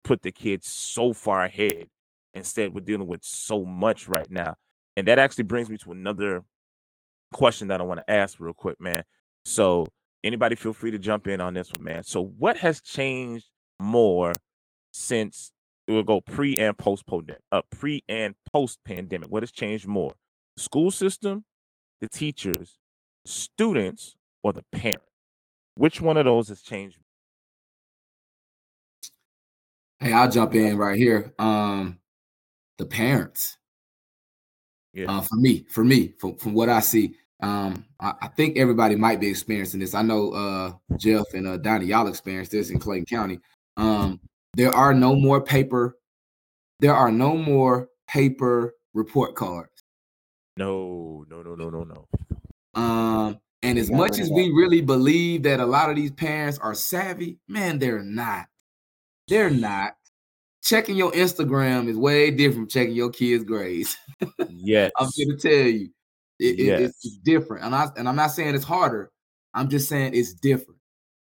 [0.03, 1.87] put the kids so far ahead.
[2.35, 4.55] Instead, we're dealing with so much right now.
[4.97, 6.45] And that actually brings me to another
[7.33, 9.05] question that I want to ask real quick, man.
[9.45, 9.87] So,
[10.23, 12.03] anybody feel free to jump in on this one, man.
[12.05, 13.47] So, what has changed
[13.81, 14.33] more
[14.93, 15.53] since
[15.89, 17.43] we'll go pre and post pandemic?
[17.53, 19.31] Uh, pre and post pandemic.
[19.31, 20.15] What has changed more?
[20.57, 21.45] School system,
[22.01, 22.79] the teachers,
[23.27, 25.03] students, or the parent?
[25.77, 26.99] Which one of those has changed?
[29.99, 31.33] Hey, I'll jump in right here.
[31.39, 31.99] Um,
[32.79, 33.57] the parents.
[34.93, 35.11] Yeah.
[35.11, 38.95] Uh, for me, for me, from, from what I see, um, I, I think everybody
[38.95, 39.95] might be experiencing this.
[39.95, 43.41] I know uh, Jeff and uh, Donny, y'all experienced this in Clayton County.
[43.77, 44.21] Um,
[44.55, 45.97] there are no more paper.
[46.79, 49.74] There are no more paper report cards.
[50.57, 52.09] No, no, no, no, no, no.
[52.81, 56.75] Um, and as much as we really believe that a lot of these parents are
[56.75, 58.47] savvy, man, they're not.
[59.29, 59.97] They're not.
[60.63, 63.97] Checking your Instagram is way different from checking your kids' grades.
[64.49, 64.93] Yes.
[64.99, 65.91] I'm to tell you,
[66.39, 67.65] it, it- it's, different.
[67.65, 69.11] And I and I'm not saying it's harder.
[69.53, 70.81] I'm just saying it's different.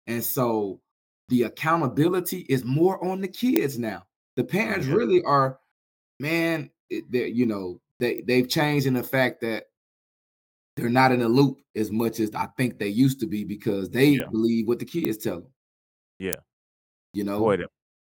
[0.09, 0.80] And so
[1.28, 4.04] the accountability is more on the kids now.
[4.37, 5.59] The parents really are,
[6.18, 6.70] man.
[6.88, 9.64] It, they're, you know, they they've changed in the fact that
[10.76, 13.90] they're not in the loop as much as I think they used to be because
[13.90, 14.26] they Yeah.
[14.30, 15.52] believe what the kids tell them.
[16.18, 16.36] Yeah.
[17.12, 17.68] You know, Boy, that,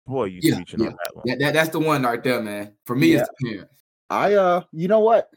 [0.07, 0.87] boy, you Yeah, preaching yeah.
[0.87, 1.23] on that one.
[1.27, 2.73] that, that- that's the one right there, man.
[2.85, 3.73] For me, it's the parents.
[4.09, 5.29] I uh, you know what?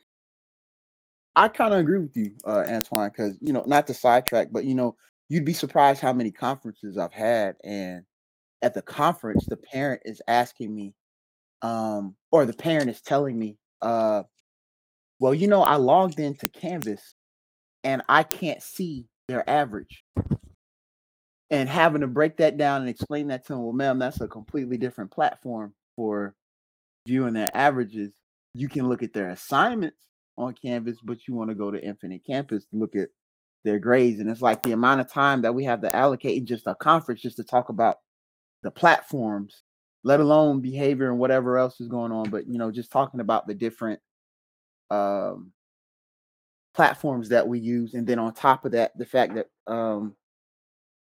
[1.35, 4.64] I kind of agree with you, uh, Antoine, because you know, not to sidetrack, but
[4.64, 4.96] you know,
[5.28, 8.04] you'd be surprised how many conferences I've had, and
[8.62, 10.94] at the conference, the parent is asking me,
[11.62, 14.22] um, or the parent is telling me, uh,
[15.18, 17.14] well, you know, I logged into Canvas,
[17.85, 20.05] and I can't see their average,
[21.50, 23.62] and having to break that down and explain that to them.
[23.62, 26.35] Well, ma'am, that's a completely different platform for
[27.07, 28.12] viewing their averages.
[28.55, 29.98] You can look at their assignments
[30.37, 33.09] on Canvas, but you want to go to Infinite Campus to look at
[33.64, 34.20] their grades.
[34.20, 36.74] And it's like the amount of time that we have to allocate in just a
[36.74, 37.96] conference just to talk about
[38.62, 39.62] the platforms,
[40.05, 42.31] let alone behavior and whatever else is going on.
[42.31, 44.00] But you know, just talking about the different
[44.90, 45.53] um
[46.75, 50.14] platforms that we use, and then on top of that, the fact that um,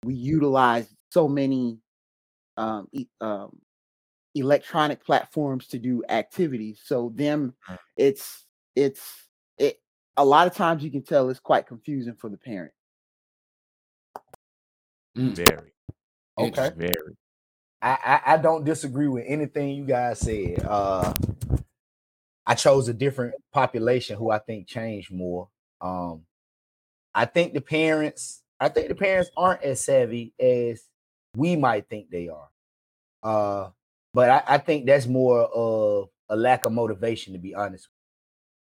[0.04, 1.80] we utilize so many
[2.58, 3.60] um, e- um,
[4.36, 6.82] electronic platforms to do activities.
[6.86, 7.78] So them, Mm.
[7.98, 9.82] it's it's it.
[10.18, 12.74] A lot of times you can tell it's quite confusing for the parent.
[15.18, 15.36] Mm.
[15.36, 15.74] Very,
[16.38, 16.70] Okay.
[16.78, 17.18] very.
[17.82, 20.64] I, I I don't disagree with anything you guys said.
[20.64, 21.14] Uh
[22.46, 25.50] I chose a different population who I think changed more.
[25.82, 26.26] Um
[27.16, 30.84] I think the parents I think the parents aren't as savvy as
[31.36, 32.50] we might think they are.
[33.24, 33.70] Uh
[34.14, 37.88] but I, I think that's more of a lack of motivation to be honest.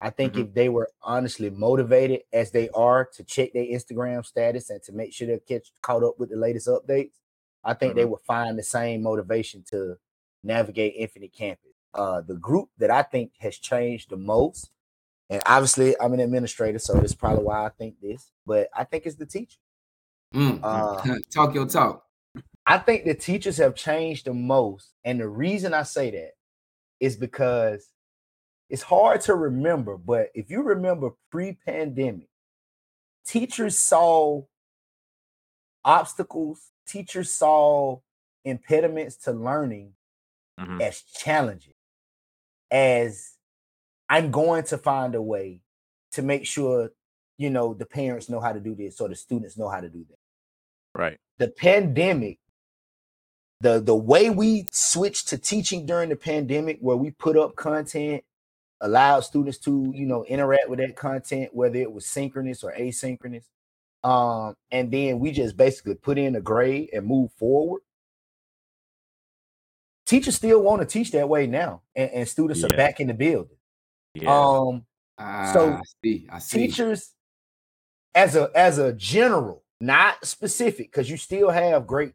[0.01, 0.47] I think Mhm.
[0.47, 4.91] if they were honestly motivated as they are to check their Instagram status and to
[4.91, 7.13] make sure they're catch caught up with the latest updates,
[7.63, 9.97] I think they would find the same motivation to
[10.43, 11.74] navigate Infinite Campus.
[11.95, 14.69] Uh, the group that I think has changed the most,
[15.29, 19.05] and obviously I'm an administrator, so that's probably why I think this, but I think
[19.05, 19.57] it's the teacher.
[20.33, 20.59] Mm.
[20.61, 22.03] Uh, talk your talk.
[22.65, 24.91] I think the teachers have changed the most.
[25.03, 26.31] And the reason I say that
[26.99, 27.89] is because
[28.69, 32.27] it's hard to remember, but if you remember pre pandemic,
[33.25, 34.41] teachers saw
[35.85, 37.99] obstacles, teachers saw
[38.43, 39.93] impediments to learning
[40.59, 40.81] Mhm.
[40.81, 41.74] as challenging,
[42.71, 43.33] as
[44.09, 45.61] I'm going to find a way
[46.13, 46.91] to make sure,
[47.37, 49.89] you know, the parents know how to do this or the students know how to
[49.89, 50.17] do that
[50.99, 51.17] Right.
[51.39, 52.39] the pandemic
[53.61, 58.23] the the way we switched to teaching during the pandemic where we put up content
[58.81, 63.45] allowed students to you know interact with that content whether it was synchronous or asynchronous
[64.03, 67.81] um and then we just basically put in a grade and move forward
[70.05, 73.13] teachers still want to teach that way now and, and students are back in the
[73.13, 73.57] building
[74.13, 74.31] Yeah.
[74.37, 74.85] um
[75.17, 76.27] Ah, So, I see.
[76.29, 76.57] I see.
[76.67, 77.13] teachers
[78.13, 82.13] as a as a general not specific because you still have great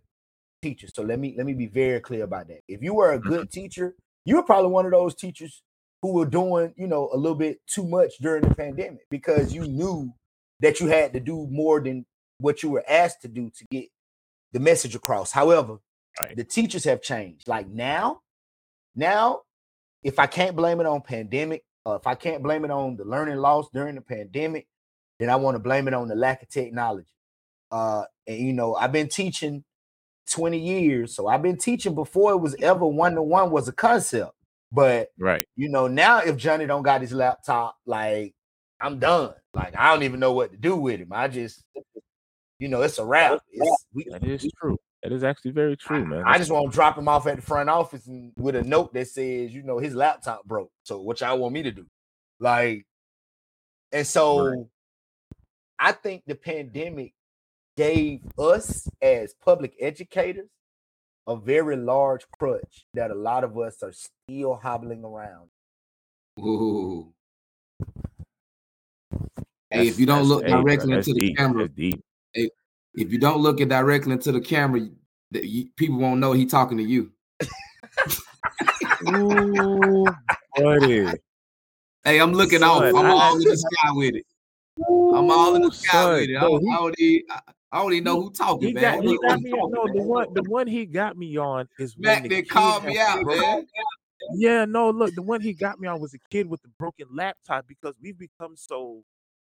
[0.62, 3.18] teachers so let me let me be very clear about that if you were a
[3.18, 3.94] good teacher
[4.26, 5.62] you were probably one of those teachers
[6.02, 9.66] who were doing you know a little bit too much during the pandemic because you
[9.66, 10.12] knew
[10.60, 12.04] that you had to do more than
[12.38, 13.86] what you were asked to do to get
[14.52, 15.78] the message across however
[16.20, 16.36] Right.
[16.36, 17.48] the teachers have changed.
[17.48, 18.20] Like now
[18.94, 19.42] now
[20.02, 23.04] if i can't blame it on pandemic or if i can't blame it on the
[23.04, 24.66] learning loss during the pandemic
[25.18, 27.06] then i want to blame it on the lack of technology.
[27.70, 29.64] Uh and you know i've been teaching
[30.30, 34.32] 20 years so i've been teaching before it was ever one-to-one was a concept.
[34.72, 35.46] But Right.
[35.56, 38.34] you know now if johnny don't got his laptop like
[38.80, 39.34] i'm done.
[39.54, 41.12] Like i don't even know what to do with him.
[41.12, 41.62] I just
[42.58, 43.40] you know it's a wrap.
[43.52, 44.76] It's, we, That is true.
[45.02, 46.24] That is actually very true, man.
[46.26, 48.92] I just want to drop him off at the front office and with a note
[48.92, 50.70] that says, you know, his laptop broke.
[50.82, 51.86] So what y'all want me to do?
[52.38, 52.86] Like,
[53.92, 54.68] and so
[55.78, 57.14] I think the pandemic
[57.76, 60.48] gave us as public educators
[61.26, 65.48] a very large crutch that a lot of us are still hobbling around.
[66.38, 67.12] Ooh.
[69.70, 72.04] Hey, if you don't look hey, directly into the camera, That's deep.
[72.94, 74.96] If you don't look it directly into the camera, you-
[75.32, 77.12] you, people won't know he talking to you.
[79.08, 80.06] Ooh,
[80.56, 81.12] buddy.
[82.04, 82.82] Hey, I'm looking off.
[82.82, 84.26] I'm all in the sky with it.
[84.88, 86.36] I'm all in the sky son, with it.
[86.36, 87.22] I don't, I don't even,
[87.72, 88.82] I, don't even know who talking, man.
[88.82, 89.50] got, he got me.
[89.50, 90.06] talking, No, the man.
[90.06, 93.22] one, the one he got me on is when Mac the they called me out,
[93.22, 93.66] broke- man.
[94.32, 97.06] Yeah, no, look, the one he got me on was a kid with a broken
[97.12, 99.02] laptop because we've become so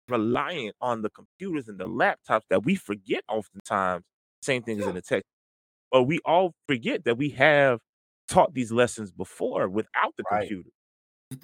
[0.08, 4.04] reliant on the computers and the laptops that we forget oftentimes.
[4.42, 5.24] Same thing as in the text,
[5.92, 7.80] but we all forget that we have
[8.28, 10.52] taught these lessons before without the Right.
[10.52, 10.70] computer.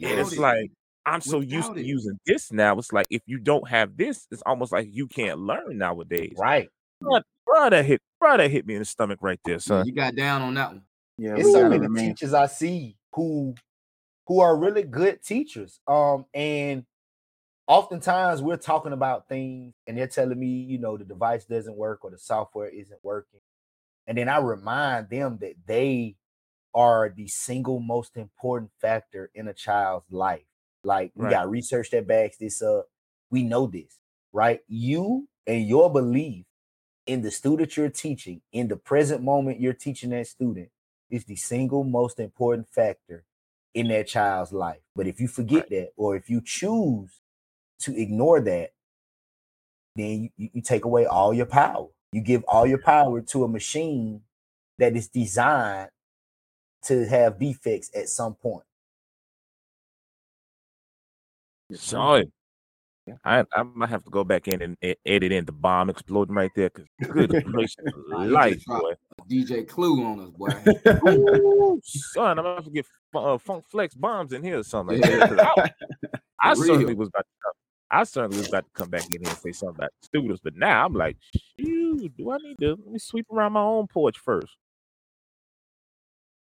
[0.02, 0.38] Without it's it.
[0.38, 0.70] like
[1.06, 1.86] I'm so used Without to it.
[1.86, 2.78] using this now.
[2.78, 6.38] It's like if you don't have this, it's almost like you can't learn nowadays.
[6.38, 6.70] Right.
[7.04, 9.84] Bruh, bruh, that hit, bruh, that hit me in the stomach right there, Yeah, son.
[9.84, 10.84] you got down on that one.
[11.18, 13.54] Yeah, It's we so gotta many teachers I see who
[14.26, 15.80] who are really good teachers.
[15.88, 16.86] Um, and
[17.70, 22.04] oftentimes we're talking about things and they're telling me, you know, the device doesn't work
[22.04, 23.40] or the software isn't working.
[24.06, 26.16] And then I remind them that they
[26.74, 30.44] are the single most important factor in a child's life.
[30.84, 31.30] Like we Right.
[31.30, 32.88] got research that backs this up.
[33.30, 34.00] We know this,
[34.32, 34.60] right?
[34.68, 36.46] You and your belief
[37.06, 40.70] in the student you're teaching, in the present moment you're teaching that student,
[41.10, 43.24] is the single most important factor
[43.74, 44.80] in that child's life.
[44.96, 47.19] But if you forget that, or if you choose
[47.80, 48.72] to ignore that,
[49.96, 51.88] then you, you, you take away all your power.
[52.12, 54.22] You give all your power to a machine
[54.78, 55.90] that is designed
[56.84, 58.64] to have defects at some point.
[61.74, 62.24] Son,
[63.24, 64.76] I I might have to go back in and
[65.06, 66.70] edit in the bomb exploding right there.
[66.70, 67.76] Cause good gracious,
[68.08, 68.92] life, boy.
[69.28, 70.50] DJ Clue on us, boy.
[71.08, 74.98] Ooh, son, I'm about to get uh, Funk Flex bombs in here or something.
[75.00, 75.70] Like that, 'cause I,
[76.50, 77.52] I For certainly was about to come.
[77.90, 80.56] I certainly was about to come back in here and say something about students, but
[80.56, 81.16] now I'm like,
[81.58, 84.56] shoot, do I need to let me sweep around my own porch first?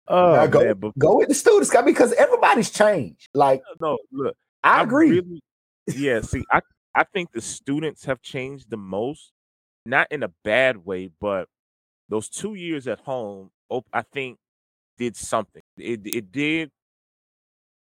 [0.08, 3.28] Oh Now go, man, but go with the students, guy, because everybody's changed.
[3.34, 5.10] Like uh, no, look, I agree.
[5.10, 5.42] really-
[5.88, 6.60] yeah, see, I
[6.94, 9.32] I think the students have changed the most,
[9.84, 11.48] not in a bad way, but
[12.08, 13.50] those two years at home,
[13.92, 14.38] I think,
[14.96, 15.62] did something.
[15.76, 16.70] It it did.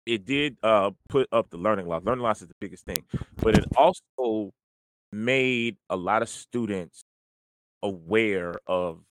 [0.07, 2.03] It did uh put up the learning loss.
[2.05, 3.07] Learning loss is the biggest thing,
[3.43, 4.53] but it also
[5.13, 7.05] made a lot of students
[7.83, 9.05] aware of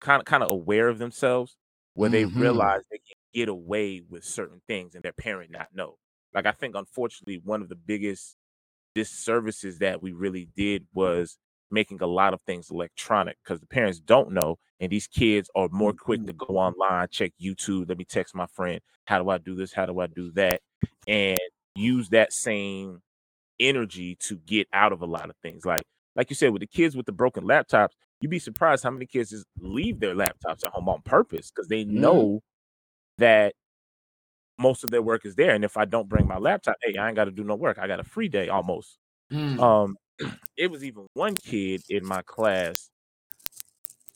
[0.00, 1.56] kind of kind of aware of themselves,
[1.94, 2.26] where they Mhm.
[2.26, 5.98] realize they can get away with certain things and their parent not know.
[6.34, 8.36] Like I think, unfortunately, one of the biggest
[8.94, 11.38] disservices that we really did was
[11.70, 15.68] making a lot of things electronic because the parents don't know, and these kids are
[15.70, 17.88] more quick to go online, check YouTube.
[17.88, 18.80] Let me text my friend.
[19.04, 19.72] How do I do this?
[19.72, 20.60] How do I do that?
[21.06, 21.38] And
[21.74, 23.00] use that same
[23.58, 25.64] energy to get out of a lot of things.
[25.64, 25.84] Like
[26.16, 27.90] like you said, with the kids with the broken laptops,
[28.20, 31.68] you'd be surprised how many kids just leave their laptops at home on purpose because
[31.68, 32.40] they know
[33.18, 33.54] that
[34.58, 35.54] most of their work is there.
[35.54, 37.78] And if I don't bring my laptop, hey, I ain't got to do no work.
[37.78, 38.98] I got a free day almost.
[39.32, 39.58] Mm.
[39.60, 39.96] Um,
[40.56, 42.90] it was even one kid in my class.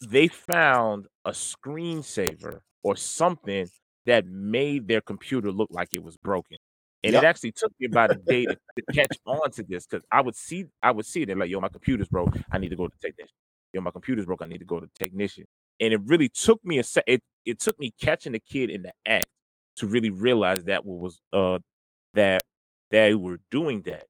[0.01, 3.71] They found a screensaver or something
[4.07, 6.59] that made their computer look like it was broken.
[7.03, 7.15] And Yep.
[7.15, 10.21] it actually took me about a day to, to catch on to this because I
[10.21, 12.35] would see, I would see it and like, yo, my computer's broke.
[12.51, 13.35] I need to go to technician.
[13.73, 14.43] Yo, my computer's broke.
[14.43, 15.45] I need to go to technician.
[15.81, 17.05] And it really took me a sec.
[17.07, 19.27] It it took me catching the kid in the act
[19.77, 21.59] to really realize that what was uh
[22.15, 22.45] that
[22.91, 24.07] they were doing that.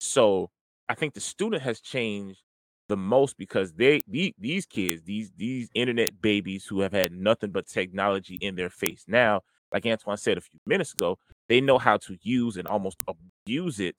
[0.00, 0.50] So
[0.88, 2.42] I think the student has changed
[2.88, 7.50] the most because they, the these kids, these these internet babies who have had nothing
[7.50, 9.04] but technology in their face.
[9.06, 11.18] Now, like Antoine said a few minutes ago,
[11.48, 13.96] they know how to use and almost abuse it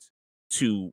[0.52, 0.92] to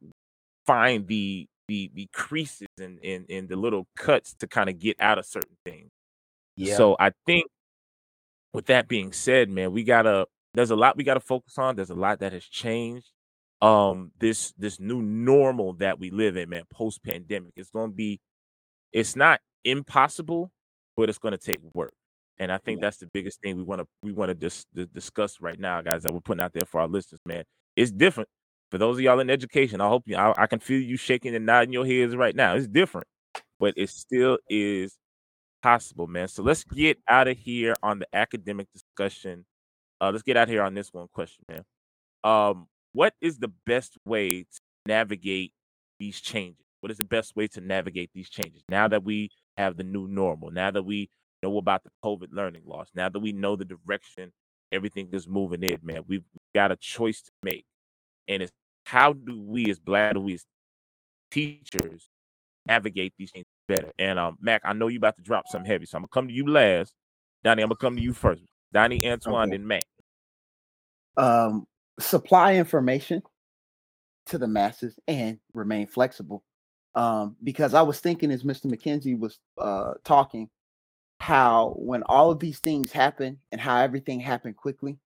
[0.66, 4.96] find the the the creases and and, and the little cuts to kind of get
[5.00, 5.90] out of certain things.
[6.56, 6.76] Yeah.
[6.76, 7.46] So I think
[8.52, 11.76] with that being said, man, we gotta there's a lot we gotta focus on.
[11.76, 13.08] There's a lot that has changed.
[13.62, 18.20] Um, this this new normal that we live in, man, post pandemic, it's gonna be
[18.92, 20.50] it's not impossible,
[20.96, 21.94] but it's gonna take work.
[22.38, 24.88] And I think that's the biggest thing we want to we want to dis- dis-
[24.88, 27.44] discuss right now, guys, that we're putting out there for our listeners, man.
[27.76, 28.28] It's different
[28.70, 29.80] for those of y'all in education.
[29.80, 32.54] I hope you I, I can feel you shaking and nodding your heads right now.
[32.54, 33.06] It's different,
[33.58, 34.98] but it still is
[35.62, 36.28] possible, man.
[36.28, 39.44] So let's get out of here on the academic discussion.
[40.00, 41.64] Uh, let's get out here on this one question, man.
[42.24, 42.66] Um,
[42.96, 45.52] what is the best way to navigate
[46.00, 46.64] these changes?
[46.80, 49.28] What is the best way to navigate these changes now that we
[49.58, 50.50] have the new normal?
[50.50, 51.10] Now that we
[51.42, 54.32] know about the COVID learning loss, now that we know the direction
[54.72, 56.24] everything is moving in, man, we've
[56.54, 57.66] got a choice to make,
[58.28, 58.52] and it's
[58.86, 60.46] how do we, as black, do we as
[61.30, 62.08] teachers,
[62.66, 63.92] navigate these things better?
[63.98, 66.28] And um, Mac, I know you about to drop something heavy, so I'm gonna come
[66.28, 66.94] to you last.
[67.44, 68.40] Donny, I'm gonna come to you first.
[68.72, 69.56] Donny, Antoine, Okay.
[69.56, 69.84] and Mac.
[71.18, 71.66] um,
[71.98, 73.22] supply information
[74.26, 76.44] to the masses and remain flexible.
[76.94, 78.66] Um, because I was thinking as Mr.
[78.66, 80.48] McKenzie was uh, talking,
[81.20, 84.98] how when all of these things happen and how everything happened quickly,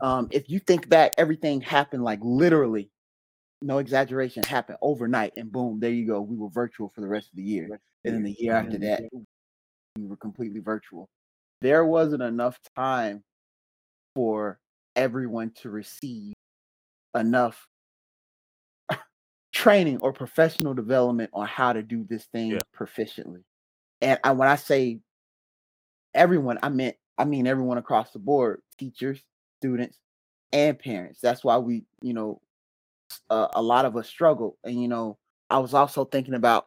[0.00, 2.90] um, if you think back, everything happened like literally,
[3.62, 6.20] no exaggeration, happened overnight, and boom, there you go.
[6.20, 9.02] We were virtual for the rest of the year, and then the year after that,
[9.96, 11.08] we were completely virtual.
[11.62, 13.24] There wasn't enough time
[14.14, 14.58] for
[14.96, 16.32] everyone to receive
[17.14, 17.68] enough
[19.52, 22.62] training or professional development on how to do this thing Yeah.
[22.76, 23.42] proficiently.
[24.00, 25.00] And I, when I say
[26.14, 29.22] everyone, I meant I mean everyone across the board, teachers,
[29.60, 29.98] students,
[30.52, 31.20] and parents.
[31.20, 32.40] That's why we, you know,
[33.30, 34.58] uh, a lot of us struggle.
[34.64, 35.18] And you know,
[35.48, 36.66] I was also thinking about,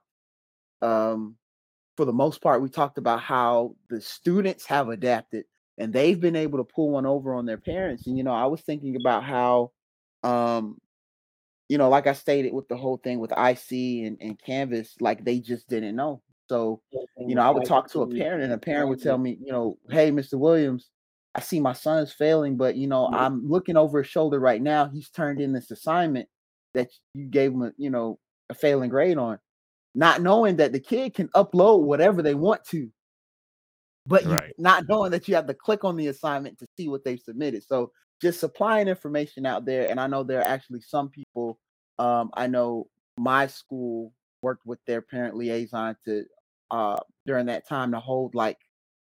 [0.82, 1.36] um,
[1.98, 5.46] for the most part, we talked about how the students have adapted
[5.80, 8.06] and they've been able to pull one over on their parents.
[8.06, 9.72] And you know, I was thinking about how,
[10.24, 10.78] um,
[11.70, 13.72] you know, like I stated with the whole thing with IC
[14.06, 16.22] and, and Canvas, like they just didn't know.
[16.50, 16.82] So,
[17.18, 19.52] you know, I would talk to a parent and a parent would tell me, you
[19.52, 20.34] know, hey, Mr.
[20.34, 20.90] Williams,
[21.36, 24.90] I see my son's failing, but you know, I'm looking over his shoulder right now.
[24.90, 26.28] He's turned in this assignment
[26.74, 28.20] that you gave him, a, you know,
[28.50, 29.38] a failing grade on,
[29.94, 32.90] not knowing that the kid can upload whatever they want to,
[34.10, 34.56] but you Right.
[34.58, 37.64] not knowing that you have to click on the assignment to see what they've submitted.
[37.64, 37.92] So
[38.22, 41.60] just supplying information out there, and I know there are actually some people.
[42.00, 46.26] Um, I know my school worked with their parent liaison to
[46.72, 46.98] uh
[47.28, 48.58] during that time to hold like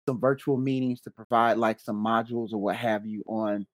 [0.09, 3.67] some virtual meetings to provide like some modules or what have you on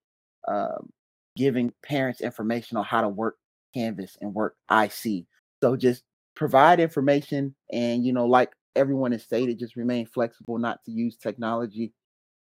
[0.48, 0.90] um,
[1.36, 3.36] giving parents information on how to work
[3.74, 5.26] Canvas and work IC.
[5.62, 6.04] So just
[6.34, 11.16] provide information and you know like everyone has stated just remain flexible not to use
[11.16, 11.92] technology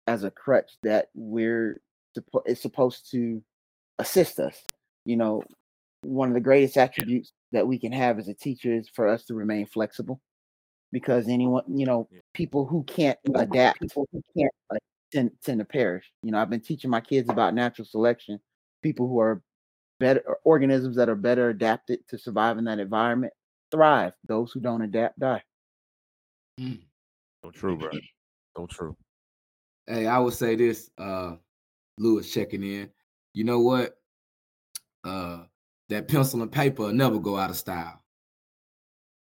[0.07, 1.81] as a crutch that we're
[2.45, 3.43] it's supposed to
[3.99, 4.63] assist us.
[5.05, 5.43] You know
[6.03, 9.25] one of the greatest attributes that we can have as a teacher is for us
[9.25, 10.21] to remain flexible
[10.91, 14.77] because anyone you know people who can't adapt people who can't uh,
[15.13, 16.11] tend, tend to perish.
[16.23, 18.41] You know i've been teaching my kids about natural selection
[18.83, 19.43] people who are
[20.01, 23.33] better organisms that are better adapted to survive in that environment
[23.71, 24.13] thrive.
[24.27, 25.43] Those who don't adapt die
[26.61, 26.81] Mm.
[27.45, 27.91] So true, bro.
[28.55, 28.95] So true.
[29.87, 31.37] Hey, I would say this, uh,
[31.97, 32.91] Lewis checking in.
[33.33, 33.97] You know what?
[35.03, 35.45] Uh,
[35.89, 38.03] that pencil and paper will never go out of style.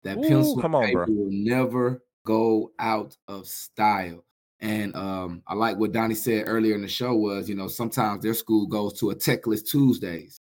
[0.03, 1.15] That Ooh, pencil come and on, paper bro.
[1.15, 4.25] will never go out of style.
[4.59, 8.21] And um, I like what Donny said earlier in the show was, you know, sometimes
[8.21, 10.39] their school goes to a techless Tuesdays,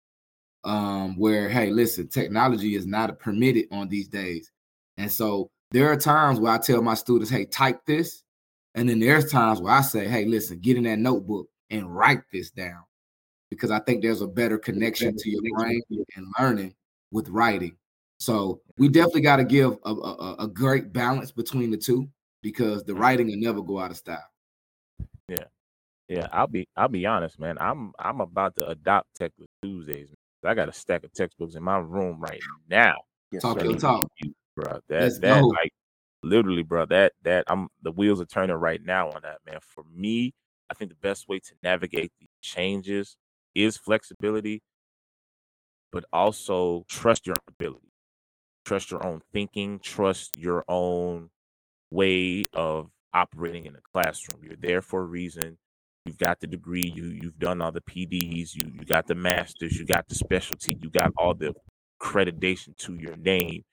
[0.63, 4.51] um, where hey, listen, technology is not permitted on these days,
[4.97, 8.23] and so there are times where I tell my students, hey, type this,
[8.75, 12.21] and then there's times where I say, hey, listen, get in that notebook and write
[12.31, 12.83] this down,
[13.49, 15.81] because I think there's a better connection to your brain
[16.15, 16.75] and learning
[17.11, 17.75] with writing.
[18.19, 22.07] So we definitely got to give a, a, a great balance between the two
[22.43, 23.01] because the mm-hmm.
[23.01, 24.23] writing will never go out of style.
[25.27, 25.45] Yeah,
[26.07, 26.27] yeah.
[26.31, 27.57] I'll be I'll be honest, man.
[27.59, 30.09] I'm I'm about to adopt Techless Tuesdays.
[30.43, 30.51] Man.
[30.51, 32.95] I got a stack of textbooks in my room right now.
[33.31, 33.65] yes Talk sir.
[33.65, 34.11] your talk.
[34.55, 34.79] Bro.
[34.89, 35.47] That Let's that go.
[35.47, 35.73] like
[36.23, 36.85] literally, bro.
[36.85, 39.59] That that I'm the wheels are turning right now on that, man.
[39.61, 40.33] For me,
[40.69, 43.17] I think the best way to navigate these changes
[43.55, 44.61] is flexibility,
[45.91, 47.91] but also trust your ability,
[48.65, 51.29] trust your own thinking, trust your own
[51.91, 54.43] way of operating in the classroom.
[54.43, 55.57] You're there for a reason.
[56.05, 56.91] You've got the degree.
[56.93, 58.55] You you've done all the PDs.
[58.55, 59.77] You you got the masters.
[59.77, 60.77] You got the specialty.
[60.81, 61.53] You got all the
[62.01, 63.63] accreditation to your name.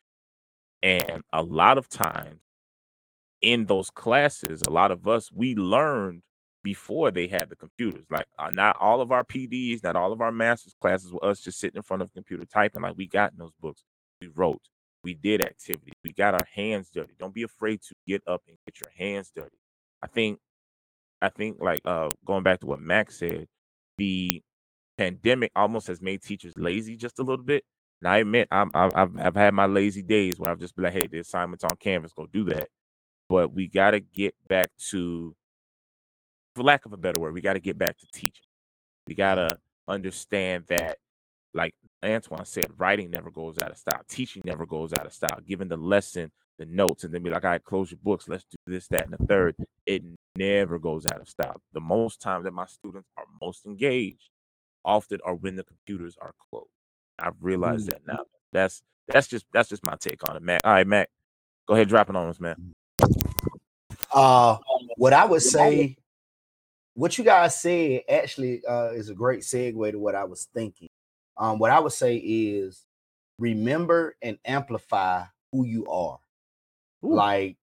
[0.83, 2.41] And a lot of times
[3.43, 6.23] in those classes, a lot of us we learned
[6.63, 8.05] before they had the computers.
[8.11, 11.41] Like uh, not all of our PDs, not all of our masters classes were us
[11.41, 12.83] just sitting in front of a computer typing.
[12.83, 13.83] Like we got in those books,
[14.21, 14.63] we wrote,
[15.03, 17.15] we did activities, we got our hands dirty.
[17.19, 19.57] Don't be afraid to get up and get your hands dirty.
[20.03, 20.39] I think,
[21.23, 23.47] I think like uh going back to what Max said,
[23.99, 24.43] the
[24.99, 27.65] pandemic almost has made teachers lazy just a little bit.
[28.03, 30.85] And I admit I'm, I've, I've I've had my lazy days where I've just been
[30.85, 32.69] like, hey, the assignment's on Canvas, go do that.
[33.29, 35.35] But we got to get back to,
[36.55, 38.47] for lack of a better word, we got to get back to teaching.
[39.07, 40.99] We got to understand that,
[41.55, 41.75] like
[42.05, 44.03] Antoine said, writing never goes out of style.
[44.09, 45.39] Teaching never goes out of style.
[45.47, 48.29] Giving the lesson, the notes, and then be like, all right, close your books.
[48.29, 49.57] Let's do this, that, and the third.
[49.87, 50.03] It
[50.37, 51.61] never goes out of style.
[51.73, 54.31] The most time that my students are most engaged
[54.85, 56.71] often are when the computers are closed.
[57.21, 57.93] I've realized Mm.
[57.93, 58.25] that now.
[58.53, 60.61] That's that's just that's just my take on it, Mac.
[60.65, 61.09] All right, Mac,
[61.67, 62.73] go ahead, drop it on us, man.
[64.13, 64.57] Uh,
[64.97, 65.97] what I would say,
[66.95, 70.89] what you guys said actually uh, is a great segue to what I was thinking.
[71.37, 72.85] Um, what I would say is
[73.39, 76.19] remember and amplify who you are.
[77.05, 77.15] Ooh.
[77.15, 77.57] Like,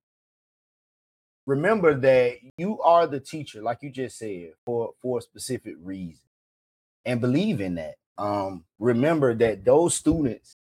[1.45, 6.23] remember that you are the teacher, like you just said, for for a specific reason,
[7.05, 7.95] and believe in that.
[8.18, 10.55] Um, remember that those students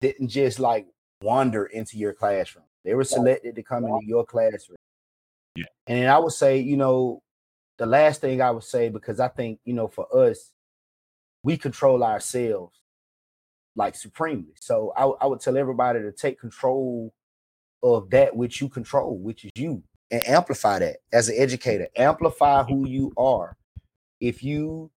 [0.00, 0.86] didn't just like
[1.22, 4.78] wander into your classroom; they were selected to come into your classroom.
[5.56, 5.64] Yeah.
[5.86, 7.22] And I would say, you know,
[7.78, 10.52] the last thing I would say, because I think, you know, for us,
[11.42, 12.78] we control ourselves
[13.76, 14.52] like supremely.
[14.60, 17.12] So I, I would tell everybody to take control
[17.82, 21.88] of that which you control, which is you, and amplify that as an educator.
[21.96, 23.56] Amplify who you are.
[24.20, 24.90] If you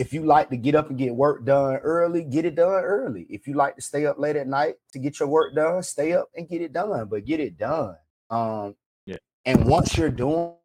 [0.00, 3.26] if you like to get up and get work done early, get it done early.
[3.28, 6.14] If you like to stay up late at night to get your work done, stay
[6.14, 7.96] up and get it done, but get it done.
[8.30, 9.18] Um Yeah.
[9.44, 10.56] and once you're doing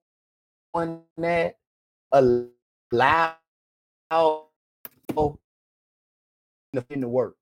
[1.18, 1.58] that,
[2.14, 3.36] allow
[6.90, 7.36] in the work.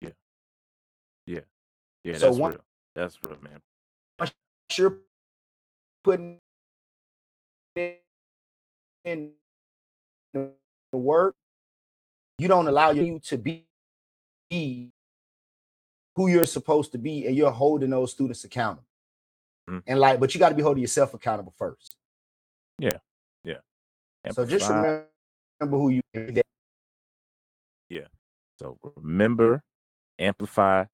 [0.00, 0.10] Yeah,
[1.26, 1.40] Yeah.
[2.04, 2.18] Yeah.
[2.18, 2.64] So that's one- real.
[2.94, 3.60] That's real, man.
[4.76, 4.98] you're
[6.04, 6.40] putting
[9.04, 9.32] in
[10.32, 10.52] the
[10.92, 11.34] work,
[12.38, 13.66] you don't allow you to be
[14.50, 18.86] who you're supposed to be, and you're holding those students accountable.
[19.68, 19.82] Mm.
[19.86, 21.96] And like, but you got to be holding yourself accountable first.
[22.78, 22.98] Yeah,
[23.44, 23.58] yeah.
[24.32, 25.08] So just remember
[25.60, 26.00] who you
[27.88, 28.06] yeah.
[28.58, 29.62] So remember,
[30.18, 30.84] amplify,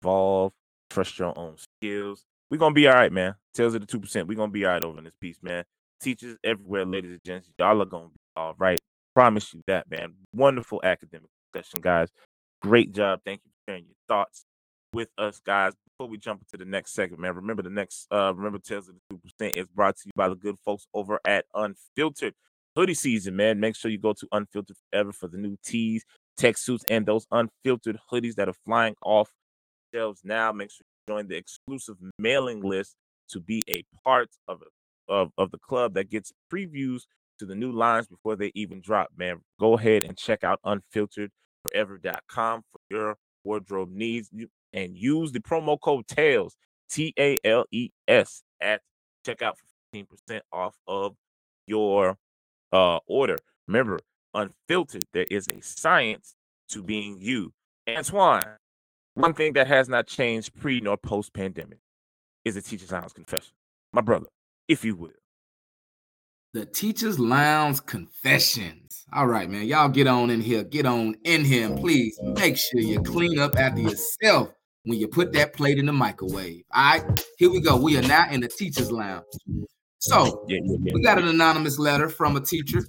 [0.00, 0.52] evolve,
[0.90, 2.24] trust your own skills.
[2.50, 3.34] We're gonna be all right, man.
[3.54, 4.28] Tales of the two percent.
[4.28, 5.64] We're gonna be all right over in this piece, man.
[6.00, 8.80] Teachers everywhere, ladies and gents, y'all are gonna be all right.
[9.14, 10.14] Promise you that, man.
[10.34, 12.08] Wonderful academic discussion, guys.
[12.62, 13.20] Great job.
[13.24, 14.44] Thank you for sharing your thoughts
[14.92, 15.72] with us, guys.
[15.86, 18.94] Before we jump into the next segment, man, remember the next uh remember Tales of
[18.94, 22.34] the Two Percent is brought to you by the good folks over at Unfiltered.
[22.74, 23.60] Hoodie season, man.
[23.60, 26.04] Make sure you go to Unfiltered Forever for the new tees,
[26.38, 29.30] tech suits, and those unfiltered hoodies that are flying off
[29.94, 30.52] shelves now.
[30.52, 32.96] Make sure you join the exclusive mailing list
[33.30, 34.62] to be a part of
[35.08, 37.02] of, of the club that gets previews
[37.38, 39.40] to the new lines before they even drop, man.
[39.58, 44.30] Go ahead and check out unfilteredforever.com for your wardrobe needs
[44.72, 46.56] and use the promo code TALES,
[46.90, 48.80] T A L E S, at
[49.26, 51.14] checkout for 15% off of
[51.66, 52.16] your
[52.72, 53.38] uh, order.
[53.66, 54.00] Remember,
[54.34, 56.34] unfiltered, there is a science
[56.70, 57.52] to being you.
[57.88, 58.56] Antoine,
[59.14, 61.78] one thing that has not changed pre nor post pandemic
[62.44, 63.52] is the Teacher's Lounge confession.
[63.92, 64.26] My brother,
[64.68, 65.10] if you will.
[66.54, 69.06] The Teachers Lounge Confessions.
[69.14, 69.64] All right, man.
[69.64, 70.62] Y'all get on in here.
[70.62, 71.66] Get on in here.
[71.66, 74.50] And please make sure you clean up after yourself
[74.84, 76.64] when you put that plate in the microwave.
[76.74, 77.76] All right, here we go.
[77.76, 79.24] We are now in the Teachers Lounge.
[79.98, 80.92] So Yeah, yeah, yeah.
[80.94, 82.86] we got an anonymous letter from a teacher.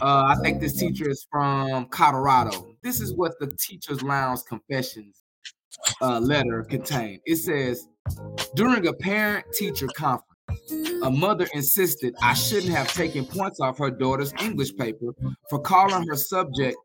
[0.00, 2.74] Uh, I think this teacher is from Colorado.
[2.82, 5.24] This is what the Teachers Lounge Confessions
[6.00, 7.20] uh, letter contained.
[7.26, 7.86] It says,
[8.54, 10.33] during a parent-teacher conference,
[11.02, 15.14] a mother insisted I shouldn't have taken points off her daughter's English paper
[15.48, 16.76] for calling her subject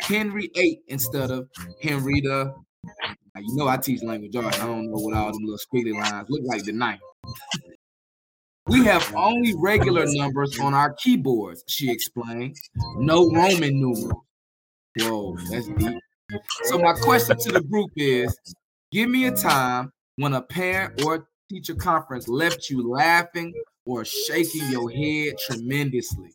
[0.00, 1.48] Henry VIII instead of
[1.82, 2.54] Henrietta.
[3.34, 4.60] Now, you know I teach language arts.
[4.60, 7.00] I don't know what all them little squiggly lines look like tonight.
[8.66, 12.56] We have only regular numbers on our keyboards, she explained.
[12.96, 14.12] No Roman numerals.
[15.00, 15.98] Whoa, that's deep.
[16.64, 18.36] So my question to the group is:
[18.92, 23.54] Give me a time when a parent or teacher conference left you laughing
[23.86, 26.34] or shaking your head tremendously.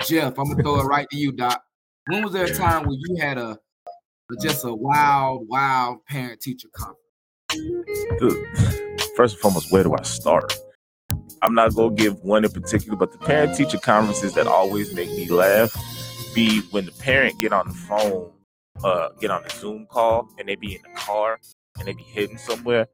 [0.00, 1.62] Jeff, I'm gonna throw it right to you, Doc.
[2.06, 3.58] When was there a time where you had a
[4.40, 6.98] just a wild, wild parent teacher conference?
[8.18, 10.54] Dude, First and foremost, where do I start?
[11.42, 15.10] I'm not gonna give one in particular, but the parent teacher conferences that always make
[15.10, 15.74] me laugh
[16.34, 18.30] be when the parent get on the phone,
[18.84, 21.40] uh, get on the Zoom call, and they be in the car
[21.78, 22.86] and they be hidden somewhere.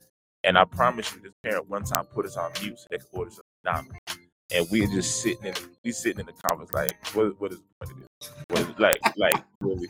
[0.45, 3.07] And I promise you, this parent one time put us on mute so they could
[3.12, 3.99] order some McDonald's.
[4.55, 7.61] And we are just sitting in, we sitting in the conference like, what, what is
[7.78, 8.30] what it is?
[8.49, 9.88] What is like, like really?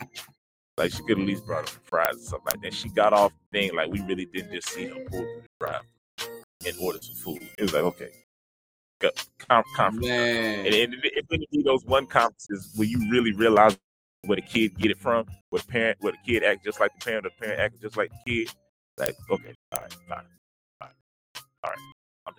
[0.77, 2.73] Like she could at least brought us some fries or something like that.
[2.73, 5.65] She got off the thing like we really didn't just see her pull through the
[5.65, 5.81] drive
[6.65, 7.49] and order some food.
[7.57, 8.11] It was like, okay,
[8.99, 9.09] go,
[9.49, 10.07] com- conference.
[10.07, 13.77] Man, And, and it, it wouldn't be those one conferences where you really realize
[14.25, 16.91] where the kid get it from, where the parent, where the kid act just like
[16.99, 18.53] the parent, or the parent act just like the kid.
[18.97, 20.25] Like, okay, all right, all right,
[21.65, 21.79] all right,
[22.27, 22.35] all right.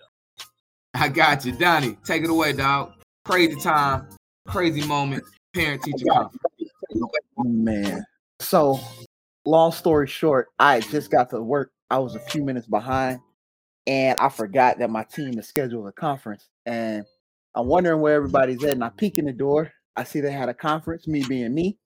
[0.93, 1.03] I'm done.
[1.03, 1.97] I got you, Donny.
[2.05, 2.93] Take it away, dog.
[3.25, 4.07] Crazy time,
[4.47, 5.23] crazy moment,
[5.53, 6.37] parent teacher conference.
[7.37, 8.05] Man.
[8.39, 8.79] So,
[9.45, 11.71] long story short, I just got to work.
[11.89, 13.19] I was a few minutes behind,
[13.85, 16.47] and I forgot that my team is scheduled a conference.
[16.65, 17.05] And
[17.55, 18.71] I'm wondering where everybody's at.
[18.71, 19.71] And I peek in the door.
[19.95, 21.77] I see they had a conference, me being me.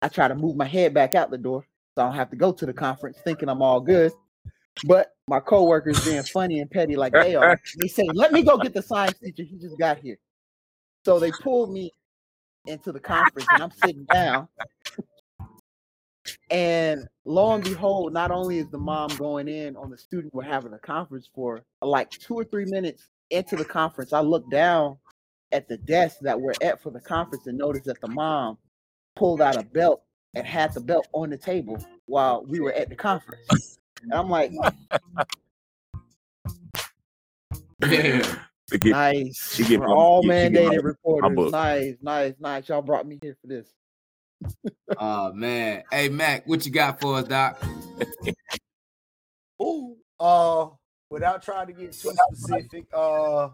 [0.00, 2.36] I try to move my head back out the door so I don't have to
[2.36, 4.12] go to the conference thinking I'm all good.
[4.84, 8.56] But my coworkers being funny and petty like they are, they say, Let me go
[8.58, 9.42] get the science teacher.
[9.42, 10.18] He just got here.
[11.04, 11.92] So they pulled me
[12.66, 14.48] into the conference and I'm sitting down.
[16.50, 20.42] And lo and behold, not only is the mom going in on the student we're
[20.42, 24.98] having a conference for, like two or three minutes into the conference, I look down
[25.52, 28.58] at the desk that we're at for the conference and notice that the mom
[29.16, 30.02] pulled out a belt
[30.34, 33.77] and had the belt on the table while we were at the conference.
[34.02, 34.52] And I'm like,
[37.88, 38.34] Yeah.
[38.70, 39.54] To get- nice.
[39.54, 41.52] she get We're my- all she- she get mandated reporters.
[41.52, 42.68] Nice, nice, nice.
[42.68, 43.66] Y'all brought me here for this.
[44.98, 45.82] Oh man.
[45.90, 47.62] Hey Mac, what you got for us, Doc?
[49.62, 50.66] Ooh, uh,
[51.10, 53.50] without trying to get too specific, uh,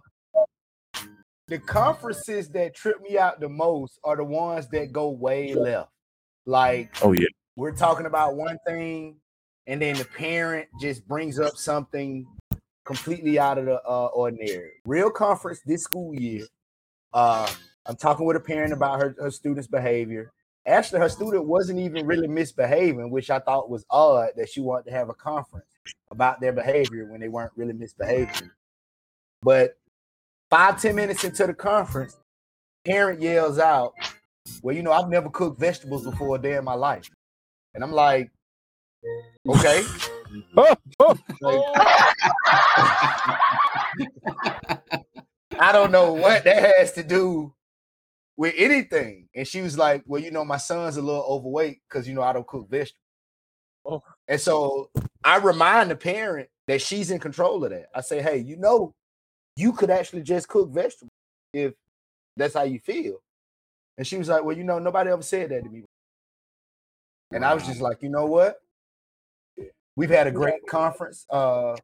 [1.49, 5.91] the conferences that trip me out the most are the ones that go way left.
[6.47, 7.27] Like oh yeah,
[7.57, 9.17] we're talking about one thing,
[9.67, 12.27] and then the parent just brings up something
[12.85, 14.73] completely out of the uh, ordinary.
[14.85, 16.45] Real conference this school year.
[17.13, 17.49] Uh,
[17.87, 20.33] I'm talking with a parent about her, her student's behavior.
[20.67, 24.87] Actually, her student wasn't even really misbehaving, which I thought was odd that she wanted
[24.87, 25.67] to have a conference
[26.11, 28.51] about their behavior when they weren't really misbehaving.
[29.43, 29.77] But
[30.49, 32.17] five, ten minutes into the conference,
[32.85, 33.93] parent yells out,
[34.63, 37.11] Well, you know, I've never cooked vegetables before a day in my life.
[37.75, 38.31] And I'm like,
[39.49, 39.85] okay.
[45.59, 47.55] I don't know what that has to do
[48.37, 49.29] with anything.
[49.35, 52.23] And she was like, Well, you know, my son's a little overweight because you know
[52.23, 52.99] I don't cook vegetables.
[53.87, 54.03] Oh.
[54.29, 54.91] And so
[55.23, 57.87] I remind the parent that she's in control of that.
[57.95, 58.93] I say, Hey, you know,
[59.57, 61.11] you could actually just cook vegetables
[61.53, 61.75] if
[62.37, 63.19] that's how you feel.
[63.97, 65.85] And she was like, Well, you know, nobody ever said that to me.
[67.33, 68.59] And I was just like, you know what?
[69.97, 71.27] We've had a great conference.
[71.31, 71.77] Uh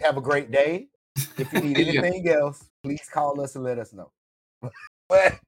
[0.00, 0.88] have a great day.
[1.38, 2.00] If you need Yeah.
[2.00, 4.10] anything else, please call us and let us know.
[5.08, 5.38] but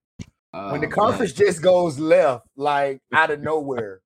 [0.52, 4.00] when the Oh, conference just goes left, like out of nowhere,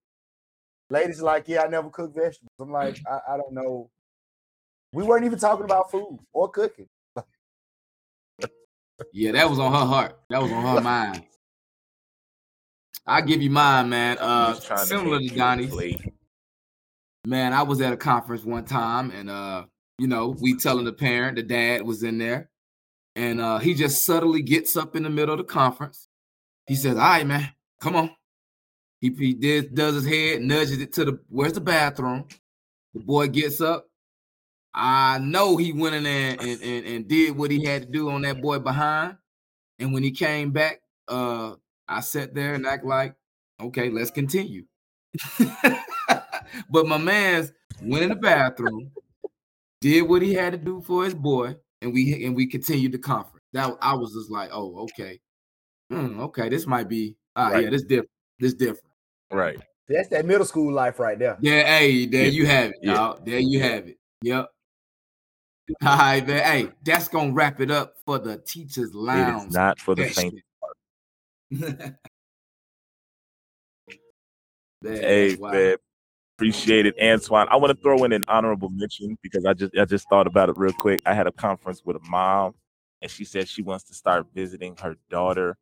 [0.91, 2.51] ladies are like, yeah, I never cook vegetables.
[2.61, 3.91] I'm like, I, I don't know.
[4.93, 6.89] We weren't even talking about food or cooking.
[9.13, 10.21] yeah, that was on her heart.
[10.31, 11.25] That was on her mind.
[13.07, 14.17] I give you mine, man.
[14.19, 15.75] Uh, Just similar make to you Donny's.
[17.27, 19.65] Man, I was at a conference one time, and uh,
[19.99, 22.51] you know, we telling the parent, the dad was in there,
[23.17, 26.07] and uh, he just subtly gets up in the middle of the conference.
[26.69, 27.51] He says, "All right, man,
[27.81, 28.11] come on."
[29.01, 32.27] He, he did, does his head, nudges it to the where's the bathroom.
[32.95, 33.89] The boy gets up.
[34.73, 38.09] I know he went in there and, and, and did what he had to do
[38.09, 39.17] on that boy behind.
[39.81, 41.55] And when he came back, uh,
[41.89, 43.17] I sat there and act like,
[43.61, 44.67] okay, let's continue.
[46.71, 48.91] but my man's went in the bathroom,
[49.81, 52.99] did what he had to do for his boy, and we and we continued the
[52.99, 53.45] conference.
[53.53, 55.21] That I was just like, oh, okay,
[55.91, 58.93] Hmm, okay, this might be, ah, yeah, this different, this different.
[59.31, 59.59] Right.
[59.89, 61.39] That's that middle school life right there.
[61.41, 63.21] Yeah, hey, there Yeah, you have it, y'all.
[63.25, 63.99] There you have it.
[64.23, 64.51] Yep.
[65.85, 66.43] All right, man.
[66.43, 69.49] Hey, that's gonna wrap it up for the teachers It lounge.
[69.49, 70.35] is not for the faint.
[71.53, 71.97] session.
[74.83, 75.55] Man, Hey, that's wild.
[75.55, 75.77] man.
[76.39, 77.49] Appreciate it, Antoine.
[77.51, 80.51] I want to throw in an honorable mention because I just I just thought about
[80.51, 81.01] it real quick.
[81.07, 82.55] I had a conference with a mom,
[83.03, 85.57] and she said she wants to start visiting her daughter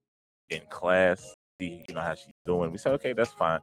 [0.50, 2.72] in class, see you know how she's doing.
[2.72, 3.60] We said, okay, that's fine.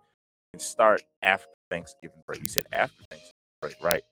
[0.53, 2.41] And start after Thanksgiving break.
[2.41, 4.03] You said after Thanksgiving break, right?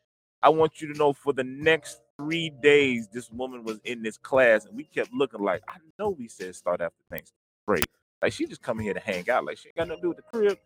[0.42, 4.18] I want you to know for the next three days, this woman was in this
[4.18, 7.36] class, and we kept looking like I know we said start after Thanksgiving
[7.66, 7.86] break.
[8.22, 9.46] Like she just coming here to hang out.
[9.46, 10.58] Like she ain't got nothing to do with the crib.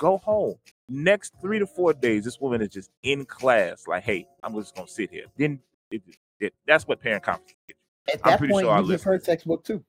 [0.00, 0.54] Go home.
[0.88, 3.86] Next three to four days, this woman is just in class.
[3.86, 5.26] Like, hey, I'm just gonna sit here.
[5.36, 6.02] Then it,
[6.40, 7.52] it, that's what parent conference.
[8.08, 9.84] At I'm that pretty point, sure our you give her textbook too.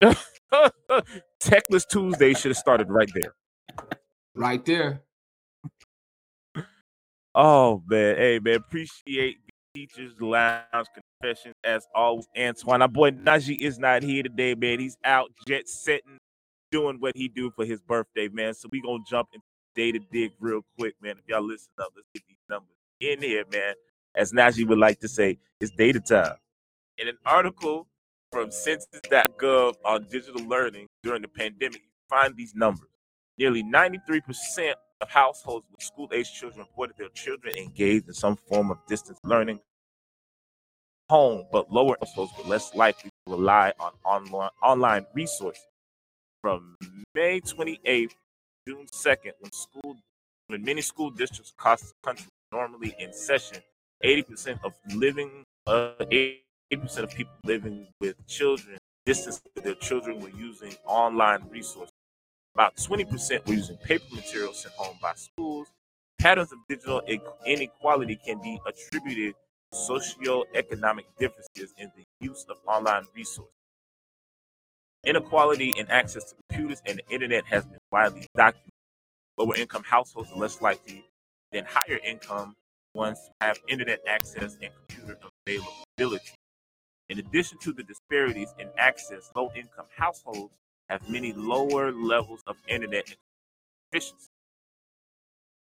[0.00, 0.16] is.
[1.42, 3.34] Techless Tuesday should have started right there.
[4.36, 5.02] right there.
[7.34, 10.86] Oh man, hey man, appreciate the teachers lounge
[11.20, 12.28] confessions as always.
[12.38, 14.78] Antoine, our boy Nagi is not here today, man.
[14.78, 16.18] He's out jet setting,
[16.70, 18.54] doing what he do for his birthday, man.
[18.54, 19.44] So we gonna jump into
[19.74, 21.16] data dig real quick, man.
[21.18, 23.74] If y'all listen up, let's get these numbers in here, man.
[24.14, 26.36] As Nagi would like to say, it's data time.
[26.98, 27.86] In an article
[28.32, 32.88] from census.gov on digital learning during the pandemic, you find these numbers.
[33.38, 38.70] Nearly 93% of households with school age children reported their children engaged in some form
[38.72, 39.60] of distance learning
[41.08, 45.64] home, but lower households were less likely to rely on online, online resources.
[46.42, 46.76] From
[47.14, 48.12] May 28th,
[48.66, 49.96] June 2nd, when school
[50.46, 53.58] when many school districts across the country normally in session,
[54.04, 55.92] 80% of living uh,
[56.72, 61.92] 80% of people living with children distance their children were using online resources.
[62.54, 65.68] About 20% were using paper materials sent home by schools.
[66.18, 67.00] Patterns of digital
[67.46, 69.34] inequality can be attributed
[69.72, 73.57] to socioeconomic differences in the use of online resources.
[75.04, 78.72] Inequality in access to computers and the internet has been widely documented.
[79.38, 81.04] Lower income households are less likely
[81.52, 82.56] than higher income
[82.94, 86.32] ones to have internet access and computer availability.
[87.08, 90.52] In addition to the disparities in access, low income households
[90.88, 93.14] have many lower levels of internet
[93.92, 94.28] efficiency.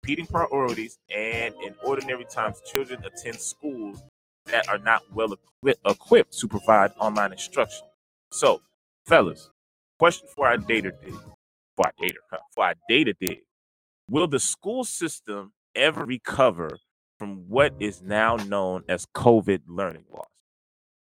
[0.03, 4.03] Competing priorities, and in ordinary times, children attend schools
[4.47, 7.87] that are not well equi- equipped to provide online instruction.
[8.33, 8.63] So,
[9.11, 9.51] fellas,
[9.99, 11.13] question for our data dig,
[11.77, 12.19] for our data,
[12.55, 13.41] for our data dig:
[14.09, 16.79] Will the school system ever recover
[17.19, 20.29] from what is now known as COVID learning loss?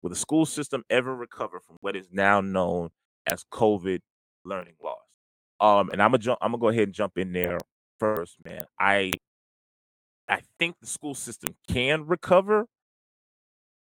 [0.02, 2.90] Will the school system ever recover from what is now known
[3.28, 4.00] as COVID
[4.44, 4.98] learning loss?
[5.60, 6.40] Um, and I'm gonna jump.
[6.42, 7.60] I'm gonna go ahead and jump in there
[8.00, 8.64] first, man.
[8.80, 9.14] I
[10.28, 12.66] I think the school system can recover,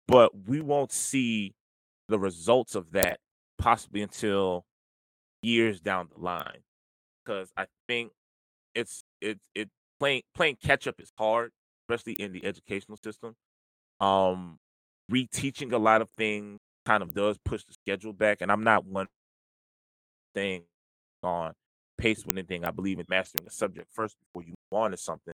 [0.10, 1.54] but we won't see
[2.10, 3.22] the results of that
[3.60, 4.66] possibly until
[5.42, 6.64] years down the line.
[7.24, 8.12] Because I think
[8.74, 11.52] it's it's it playing playing catch up is hard,
[11.88, 13.36] especially in the educational system.
[14.00, 14.58] Um,
[15.12, 18.86] reteaching a lot of things kind of does push the schedule back, and I'm not
[18.86, 19.08] one
[20.34, 20.64] thing
[21.22, 21.54] on
[21.98, 22.64] pace with anything.
[22.64, 25.34] I believe in mastering a subject first before you move on to something.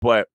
[0.00, 0.28] But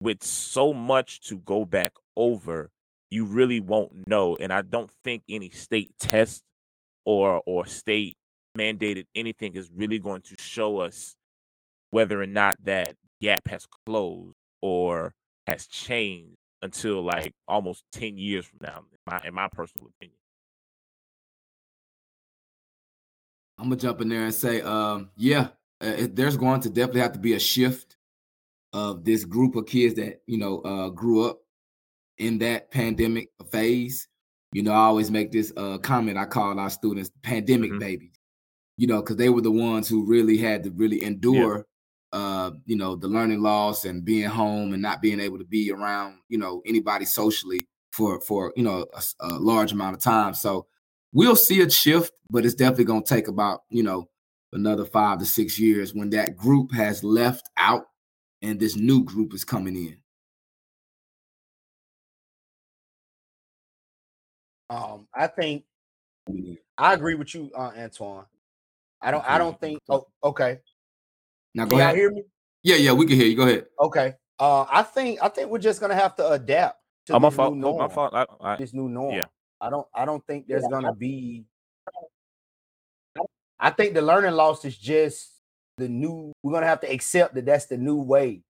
[0.00, 2.70] with so much to go back over,
[3.10, 4.36] you really won't know.
[4.36, 6.42] And I don't think any state test
[7.04, 8.16] or or state
[8.56, 11.16] mandated anything is really going to show us
[11.90, 15.14] whether or not that gap has closed or
[15.46, 20.16] has changed until like almost 10 years from now, in my, in my personal opinion.
[23.58, 25.48] I'm gonna jump in there and say, um, yeah,
[25.82, 27.96] uh, it, there's going to definitely have to be a shift
[28.72, 31.43] of this group of kids that you know uh, grew up
[32.18, 34.08] in that pandemic phase.
[34.52, 36.16] You know, I always make this uh, comment.
[36.18, 37.80] I call our students pandemic Mhm.
[37.80, 38.18] babies.
[38.76, 41.64] You know, because they were the ones who really had to really endure,
[42.12, 45.70] uh, you know, the learning loss and being home and not being able to be
[45.70, 48.86] around, you know, anybody socially for for you know
[49.20, 50.34] a large amount of time.
[50.34, 50.66] So
[51.12, 54.08] we'll see a shift, but it's definitely going to take about you know
[54.52, 57.86] another five to six years when that group has left out
[58.42, 59.96] and this new group is coming in.
[64.70, 65.64] Um, I think.
[66.78, 68.24] I agree with you, uh, Antoine.
[69.00, 69.24] I don't.
[69.28, 69.80] I don't think.
[69.88, 70.60] Oh, okay.
[71.54, 71.96] Now go Can y'all ahead.
[71.96, 72.22] hear me?
[72.62, 73.36] Yeah, yeah, we can hear you.
[73.36, 73.66] Go ahead.
[73.80, 74.14] Okay.
[74.38, 75.22] Uh, I think.
[75.22, 77.54] I think we're just gonna have to adapt to Oh, my this fault.
[77.54, 77.90] new Oh, my norm.
[77.90, 78.14] fault.
[78.14, 79.14] I, I, This new norm.
[79.14, 79.26] Yeah.
[79.60, 79.86] I don't.
[79.94, 81.44] I don't think there's gonna be.
[83.60, 85.30] I think the learning loss is just
[85.76, 86.32] the new.
[86.42, 88.42] We're gonna have to accept that that's the new way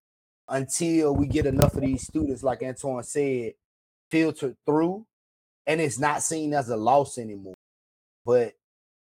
[0.49, 3.55] until we get enough of these students, like Antoine said,
[4.11, 5.07] filtered through,
[5.67, 7.55] and it's not seen as a loss anymore.
[8.25, 8.55] But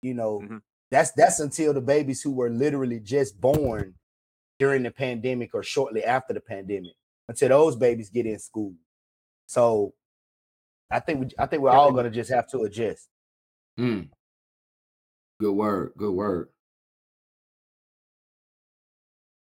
[0.01, 0.62] you know, Mhm.
[0.91, 3.95] that's that's until the babies who were literally just born
[4.60, 6.93] during the pandemic or shortly after the pandemic,
[7.28, 8.74] until those babies get in school.
[9.47, 9.93] So,
[10.89, 13.10] I think we, I think we're all gonna just have to adjust.
[13.80, 14.10] Mm.
[15.39, 15.93] Good word.
[15.97, 16.49] Good word.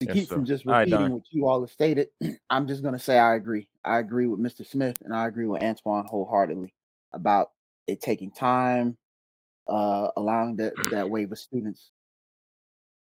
[0.01, 0.35] to Yes, keep sir.
[0.37, 1.13] from just repeating Don.
[1.15, 2.09] what you all have stated,
[2.51, 3.69] I'm just gonna say I agree.
[3.85, 4.65] I agree with Mr.
[4.65, 6.73] Smith and I agree with Antoine wholeheartedly
[7.13, 7.51] about
[7.87, 8.97] it taking time,
[9.69, 11.91] uh, allowing that that wave of students,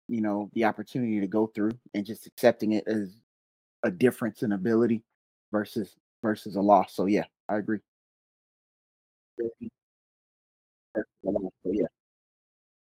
[0.08, 3.10] you know, the opportunity to go through and just accepting it as
[3.82, 5.02] a difference in ability
[5.52, 6.94] versus versus a loss.
[6.94, 7.78] So yeah, I agree.
[9.40, 9.50] So
[11.64, 11.86] yeah.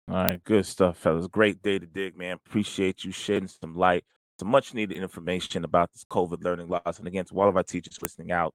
[0.08, 1.26] All right, good stuff, fellas.
[1.28, 2.38] Great day to dig, man.
[2.46, 4.04] Appreciate you shedding some light,
[4.38, 6.98] some much needed information about this COVID learning loss.
[6.98, 8.54] And again, to all of our teachers listening out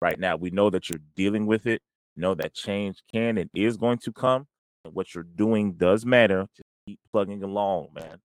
[0.00, 1.82] right now, we know that you're dealing with it.
[2.16, 4.46] Know that change can and is going to come.
[4.84, 6.46] And what you're doing does matter.
[6.56, 8.18] Just keep plugging along, man.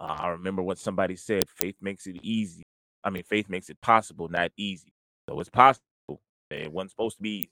[0.00, 2.62] Uh, I remember what somebody said faith makes it easy.
[3.02, 4.92] I mean, faith makes it possible, not easy.
[5.28, 5.84] So it's possible.
[6.50, 7.50] It wasn't supposed to be easy.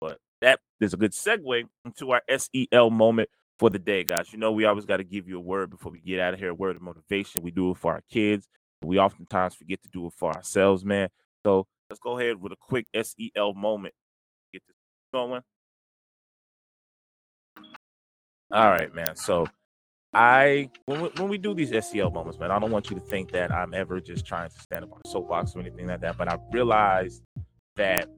[0.00, 4.32] But that is a good segue into our SEL moment for the day, guys.
[4.32, 6.40] You know, we always got to give you a word before we get out of
[6.40, 6.50] here.
[6.50, 7.42] A word of motivation.
[7.42, 8.48] We do it for our kids.
[8.82, 11.08] We oftentimes forget to do it for ourselves, man.
[11.44, 13.94] So let's go ahead with a quick SEL moment.
[15.12, 15.42] Going.
[18.50, 19.16] All right, man.
[19.16, 19.46] So
[20.14, 23.02] I when we, when we do these SEL moments, man, I don't want you to
[23.02, 26.00] think that I'm ever just trying to stand up on a soapbox or anything like
[26.00, 26.18] that.
[26.18, 27.22] But I realized
[27.76, 28.08] that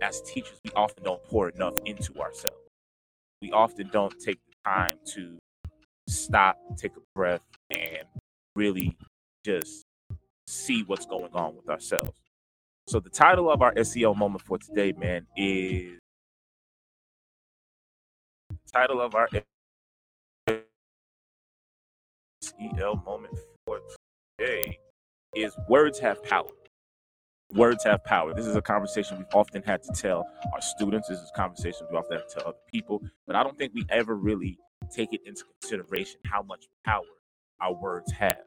[0.00, 2.56] as teachers, we often don't pour enough into ourselves.
[3.40, 5.38] We often don't take the time to
[6.08, 8.04] stop, take a breath, and
[8.56, 8.96] really
[9.44, 9.84] just
[10.48, 12.12] see what's going on with ourselves.
[12.88, 15.98] So the title of our SEO moment for today, man, is
[18.72, 19.28] title of our
[22.42, 23.80] SEL moment for
[24.38, 24.78] today
[25.34, 26.50] is words have power.
[27.52, 28.34] Words have power.
[28.34, 31.08] This is a conversation we've often had to tell our students.
[31.08, 33.72] This is a conversation we often have to tell other people, but I don't think
[33.74, 34.58] we ever really
[34.94, 37.02] take it into consideration how much power
[37.60, 38.38] our words have.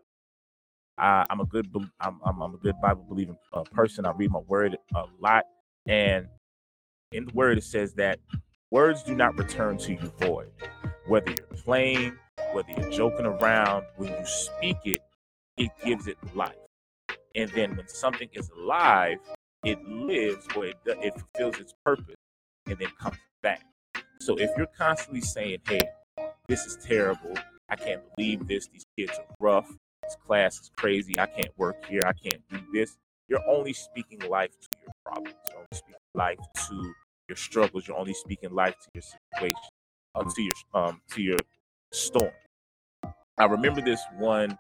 [1.00, 1.68] I, I'm a good,
[2.00, 4.06] I'm, I'm, I'm a good Bible believing uh, person.
[4.06, 5.46] I read my word a lot,
[5.88, 6.28] and
[7.12, 8.20] in the word it says that
[8.72, 10.52] words do not return to you void.
[11.08, 12.18] Whether you're playing,
[12.54, 15.02] whether you're joking around, when you speak it,
[15.58, 16.56] it gives it life.
[17.36, 19.18] And then when something is alive,
[19.64, 22.16] it lives or it, it fulfills its purpose
[22.68, 23.64] and then comes back.
[24.20, 25.90] So if you're constantly saying, hey,
[26.48, 27.34] this is terrible,
[27.70, 29.70] I can't believe this, these kids are rough,
[30.10, 32.98] this class is crazy, I can't work here, I can't do this,
[33.30, 35.36] you're only speaking life to your problems.
[35.50, 36.94] You're only speaking life to
[37.28, 37.88] your struggles.
[37.88, 39.70] You're only speaking life to your situation,
[40.16, 41.38] uh, to your um, to your
[41.94, 42.32] storm.
[43.38, 44.58] I remember this one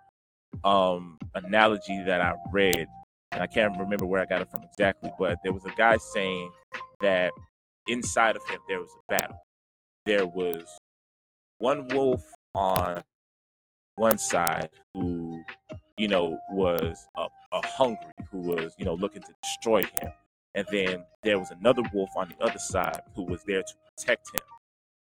[0.63, 2.87] um analogy that I read,
[3.31, 5.97] and I can't remember where I got it from exactly, but there was a guy
[5.97, 6.51] saying
[7.01, 7.33] that
[7.87, 9.41] inside of him there was a battle.
[10.05, 10.77] There was
[11.57, 12.23] one wolf
[12.53, 13.01] on
[13.99, 15.43] one side who,
[15.97, 20.11] you know, was a, a hungry, who was, you know, looking to destroy him.
[20.55, 24.29] And then there was another wolf on the other side who was there to protect
[24.33, 24.41] him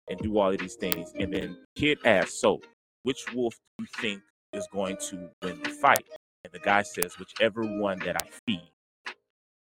[0.09, 1.13] and do all of these things.
[1.19, 2.61] And then Kid asked, So,
[3.03, 4.21] which wolf do you think
[4.53, 6.05] is going to win the fight?
[6.43, 8.71] And the guy says, Whichever one that I feed.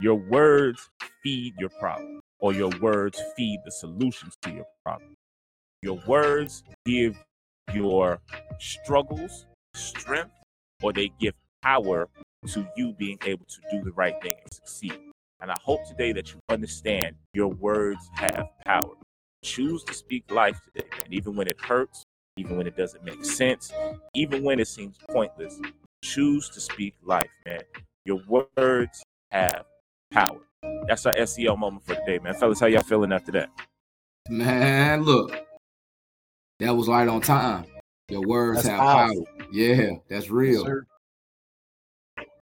[0.00, 0.88] Your words
[1.22, 5.14] feed your problem, or your words feed the solutions to your problem.
[5.82, 7.22] Your words give
[7.74, 8.20] your
[8.58, 10.32] struggles strength,
[10.82, 12.08] or they give power
[12.48, 14.98] to you being able to do the right thing and succeed.
[15.40, 18.94] And I hope today that you understand your words have power.
[19.42, 21.06] Choose to speak life today, man.
[21.10, 22.04] Even when it hurts,
[22.36, 23.72] even when it doesn't make sense,
[24.14, 25.58] even when it seems pointless,
[26.02, 27.60] choose to speak life, man.
[28.04, 29.64] Your words have
[30.10, 30.40] power.
[30.86, 32.34] That's our SEL moment for today, man.
[32.34, 33.50] Fellas, how y'all feeling after that?
[34.28, 35.34] Man, look,
[36.60, 37.64] that was right on time.
[38.08, 39.24] Your words That's have powerful.
[39.38, 39.46] power.
[39.52, 40.64] Yeah, that's real.
[40.64, 40.86] Sir.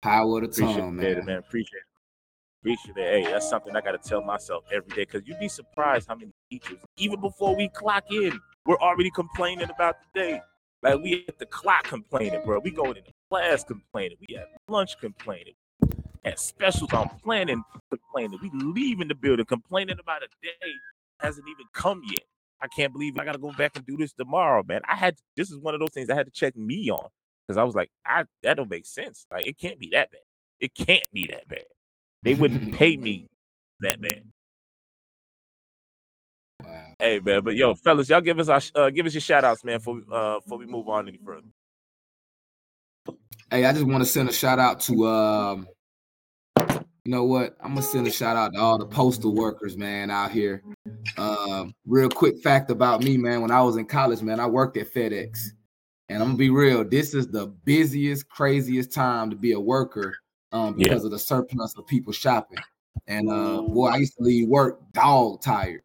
[0.01, 1.25] Power of the Appreciate tongue, it, man.
[1.25, 1.37] man.
[1.37, 1.83] Appreciate it.
[2.61, 3.25] Appreciate it.
[3.25, 6.15] Hey, that's something I got to tell myself every day because you'd be surprised how
[6.15, 10.41] many teachers, even before we clock in, we're already complaining about the day.
[10.83, 12.59] Like we at the clock complaining, bro.
[12.59, 14.17] We going into class complaining.
[14.27, 15.53] We at lunch complaining.
[16.23, 18.39] At specials on planning complaining.
[18.41, 20.71] We leaving the building complaining about a day
[21.19, 22.23] hasn't even come yet.
[22.61, 24.81] I can't believe I got to go back and do this tomorrow, man.
[24.87, 27.07] I had this is one of those things I had to check me on
[27.47, 29.25] because I was like, I that don't make sense.
[29.31, 30.21] Like it can't be that bad.
[30.59, 31.65] It can't be that bad.
[32.23, 33.27] They wouldn't pay me
[33.81, 34.23] that bad.
[36.63, 36.93] Wow.
[36.99, 39.63] Hey man, but yo, fellas, y'all give us our uh, give us your shout outs,
[39.63, 41.47] man, for uh before we move on any further.
[43.51, 45.67] Hey, I just want to send a shout out to um
[47.07, 47.55] you know what?
[47.61, 50.61] I'm gonna send a shout out to all the postal workers, man, out here.
[51.17, 53.39] Um, real quick fact about me, man.
[53.41, 55.39] When I was in college, man, I worked at FedEx.
[56.09, 60.17] And I'm gonna be real, this is the busiest, craziest time to be a worker
[60.51, 60.89] um Yeah.
[60.89, 62.59] because of the surplus of people shopping.
[63.07, 65.83] And uh boy, I used to leave work dog tired.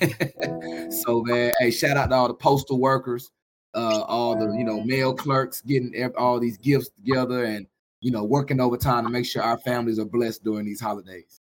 [0.90, 3.30] so man, hey, shout out to all the postal workers
[3.74, 7.66] uh, all the you know mail clerks getting all these gifts together and
[8.00, 11.40] you know working overtime to make sure our families are blessed during these holidays.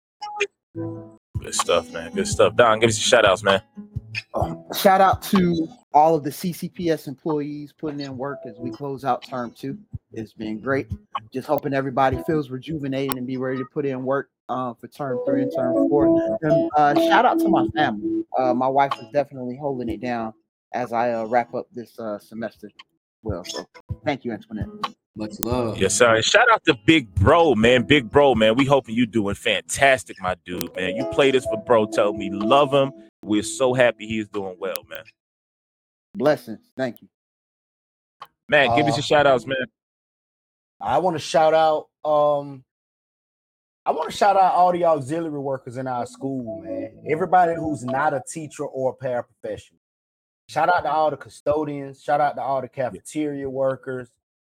[0.74, 2.12] Good stuff, man.
[2.12, 2.56] Good stuff.
[2.56, 3.62] Don, give us your shout outs, man.
[4.34, 9.04] Um, shout out to all of the CCPS employees putting in work as we close
[9.04, 9.78] out term two.
[10.12, 10.88] It's been great.
[11.32, 15.20] Just hoping everybody feels rejuvenated and be ready to put in work uh, for term
[15.26, 16.38] three and term four.
[16.42, 18.24] And uh, shout out to my family.
[18.38, 20.32] Uh, my wife is definitely holding it down
[20.72, 22.70] as I uh, wrap up this uh, semester.
[23.22, 23.66] Well, so
[24.04, 24.68] thank you, Antoinette.
[25.16, 25.78] Much love.
[25.78, 26.14] Yes, sir.
[26.14, 27.84] And shout out to Big Bro, man.
[27.84, 28.54] Big Bro, man.
[28.54, 30.94] We hoping you doing fantastic, my dude, man.
[30.94, 31.86] You play this for Bro.
[31.86, 32.92] Tell me love him.
[33.24, 35.04] We're so happy he's doing well, man.
[36.14, 36.60] Blessings.
[36.76, 37.08] Thank you.
[38.48, 39.56] Man, give us Uh, your shout outs, man.
[40.80, 41.88] I want to shout out.
[42.04, 42.62] Um,
[43.86, 47.04] I want to shout out all the auxiliary workers in our school, man.
[47.08, 49.78] Everybody who's not a teacher or a paraprofessional.
[50.48, 52.02] Shout out to all the custodians.
[52.02, 54.10] Shout out to all the cafeteria workers.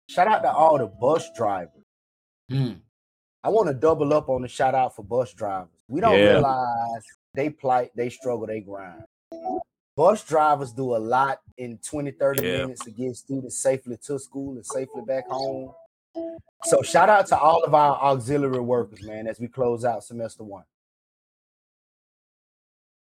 [0.09, 1.83] Shout out to all the bus drivers.
[2.49, 2.75] Hmm.
[3.43, 5.71] I want to double up on the shout out for bus drivers.
[5.89, 6.31] We don't Yeah.
[6.33, 7.03] realize
[7.35, 9.05] they plight, they struggle, they grind.
[9.97, 12.59] Bus drivers do a lot in 20, 30 Yeah.
[12.63, 15.75] minutes to get students safely to school and safely back home.
[16.65, 20.45] So shout out to all of our auxiliary workers, man, as we close out semester
[20.45, 20.65] one.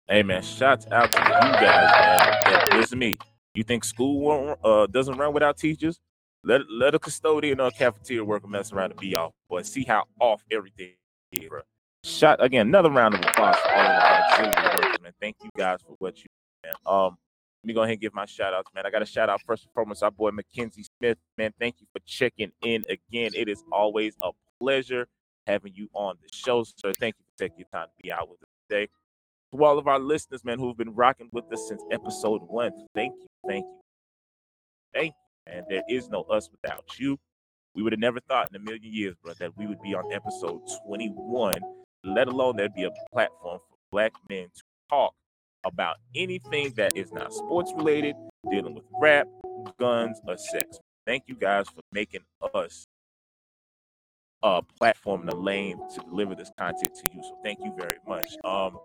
[0.08, 0.42] Hey, man.
[0.42, 2.42] Shouts out to you guys, man.
[2.72, 3.18] Yeah, listen to me.
[3.54, 6.00] You think school won't, uh, doesn't run without teachers?
[6.44, 9.84] Let let a custodian or a cafeteria worker mess around and be off, but See
[9.84, 10.94] how off everything
[11.32, 11.62] is, bro.
[12.04, 12.68] Shot again.
[12.68, 15.14] Another round of applause for all of the workers, man.
[15.22, 16.26] Thank you guys for what you,
[16.64, 16.74] do, man.
[16.88, 17.18] Um,
[17.64, 18.88] let me go ahead and give my shout outs, man.
[18.88, 21.54] I got a shout out first and foremost, our boy McKenzie Smith, man.
[21.60, 23.32] Thank you for checking in again.
[23.36, 25.08] It is always a pleasure
[25.46, 26.92] having you on the show, sir.
[27.00, 28.88] Thank you for taking your time to be out with us today.
[29.54, 33.14] To all of our listeners, man, who've been rocking with us since episode one, thank
[33.14, 33.82] you, thank you,
[34.92, 35.21] thank you.
[35.48, 37.18] And there is no us without you.
[37.76, 40.12] We would have never thought in a million years, bro, that we would be on
[40.12, 41.60] episode 21,
[42.04, 45.14] let alone there'd be a platform for black men to talk
[45.64, 48.16] about anything that is not sports related,
[48.50, 49.28] dealing with rap,
[49.80, 50.80] guns, or sex.
[51.06, 52.22] Thank you guys for making
[52.54, 52.86] us
[54.44, 57.24] a platform and a lane to deliver this content to you.
[57.24, 58.28] So thank you very much.
[58.44, 58.80] Um,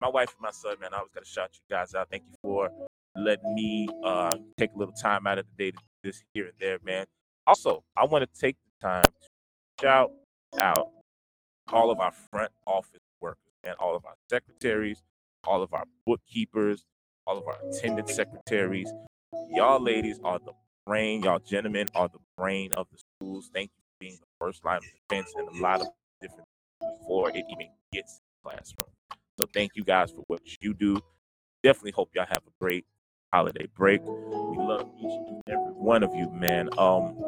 [0.00, 2.08] my wife and my son, man, I always got to shout you guys out.
[2.10, 2.70] Thank you for
[3.16, 6.46] letting me uh take a little time out of the day to do this here
[6.46, 7.06] and there, man.
[7.46, 9.28] Also, I want to take the time to
[9.82, 10.12] shout
[10.60, 10.88] out
[11.72, 15.02] all of our front office workers and all of our secretaries,
[15.44, 16.84] all of our bookkeepers,
[17.26, 18.92] all of our attendant secretaries.
[19.50, 20.52] Y'all ladies are the
[20.86, 23.50] brain, y'all gentlemen are the brain of the schools.
[23.52, 25.88] Thank you for being the first line of defense in a lot of
[26.20, 26.46] different
[27.00, 28.90] before it even gets to the classroom.
[29.38, 30.98] So thank you guys for what you do.
[31.62, 32.84] Definitely hope y'all have a great
[33.34, 34.00] holiday break.
[34.04, 36.68] We love each and every one of you, man.
[36.78, 37.20] Um,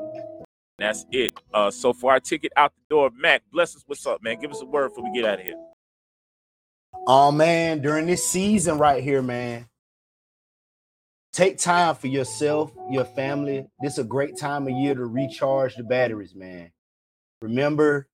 [0.79, 1.33] that's it.
[1.53, 3.83] Uh, so for our ticket out the door, Mac, bless us.
[3.87, 4.39] What's up, man?
[4.41, 5.57] Give us a word before we get out of here.
[7.09, 9.67] Oh man, during this season right here, man,
[11.33, 13.67] take time for yourself, your family.
[13.81, 16.71] This is a great time of year to recharge the batteries, man.
[17.43, 18.07] Remember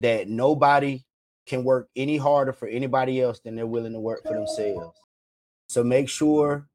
[0.00, 1.04] that nobody
[1.46, 4.98] can work any harder for anybody else than they're willing to work for themselves.
[5.68, 6.68] So make sure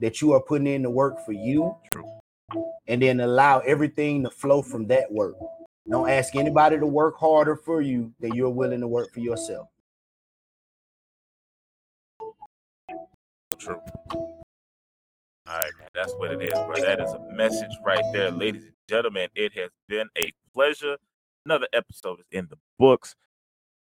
[0.00, 2.10] that you are putting in the work for you True.
[2.86, 5.36] and then allow everything to flow from that work.
[5.88, 9.68] Don't ask anybody to work harder for you than you're willing to work for yourself.
[13.58, 13.80] True.
[15.50, 15.88] All right, man.
[15.94, 16.76] That's what it is, bro.
[16.76, 19.28] That is a message right there, ladies and gentlemen.
[19.34, 20.96] It has been a pleasure.
[21.44, 23.14] Another episode is in the books.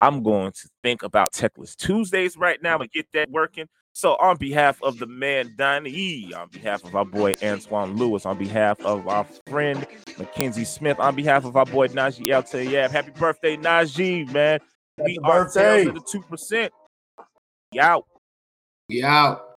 [0.00, 3.68] I'm going to think about Techless Tuesdays right now and get that working.
[3.98, 8.38] So, on behalf of the man Donny, on behalf of our boy Antoine Lewis, on
[8.38, 13.10] behalf of our friend McKenzie Smith, on behalf of our boy Nagi El Tayeb, happy
[13.10, 14.60] birthday, Nagi, man.
[14.98, 15.86] we Happy are birthday.
[15.86, 16.72] Of the two percent.
[17.76, 18.04] Out.
[18.88, 19.56] We out.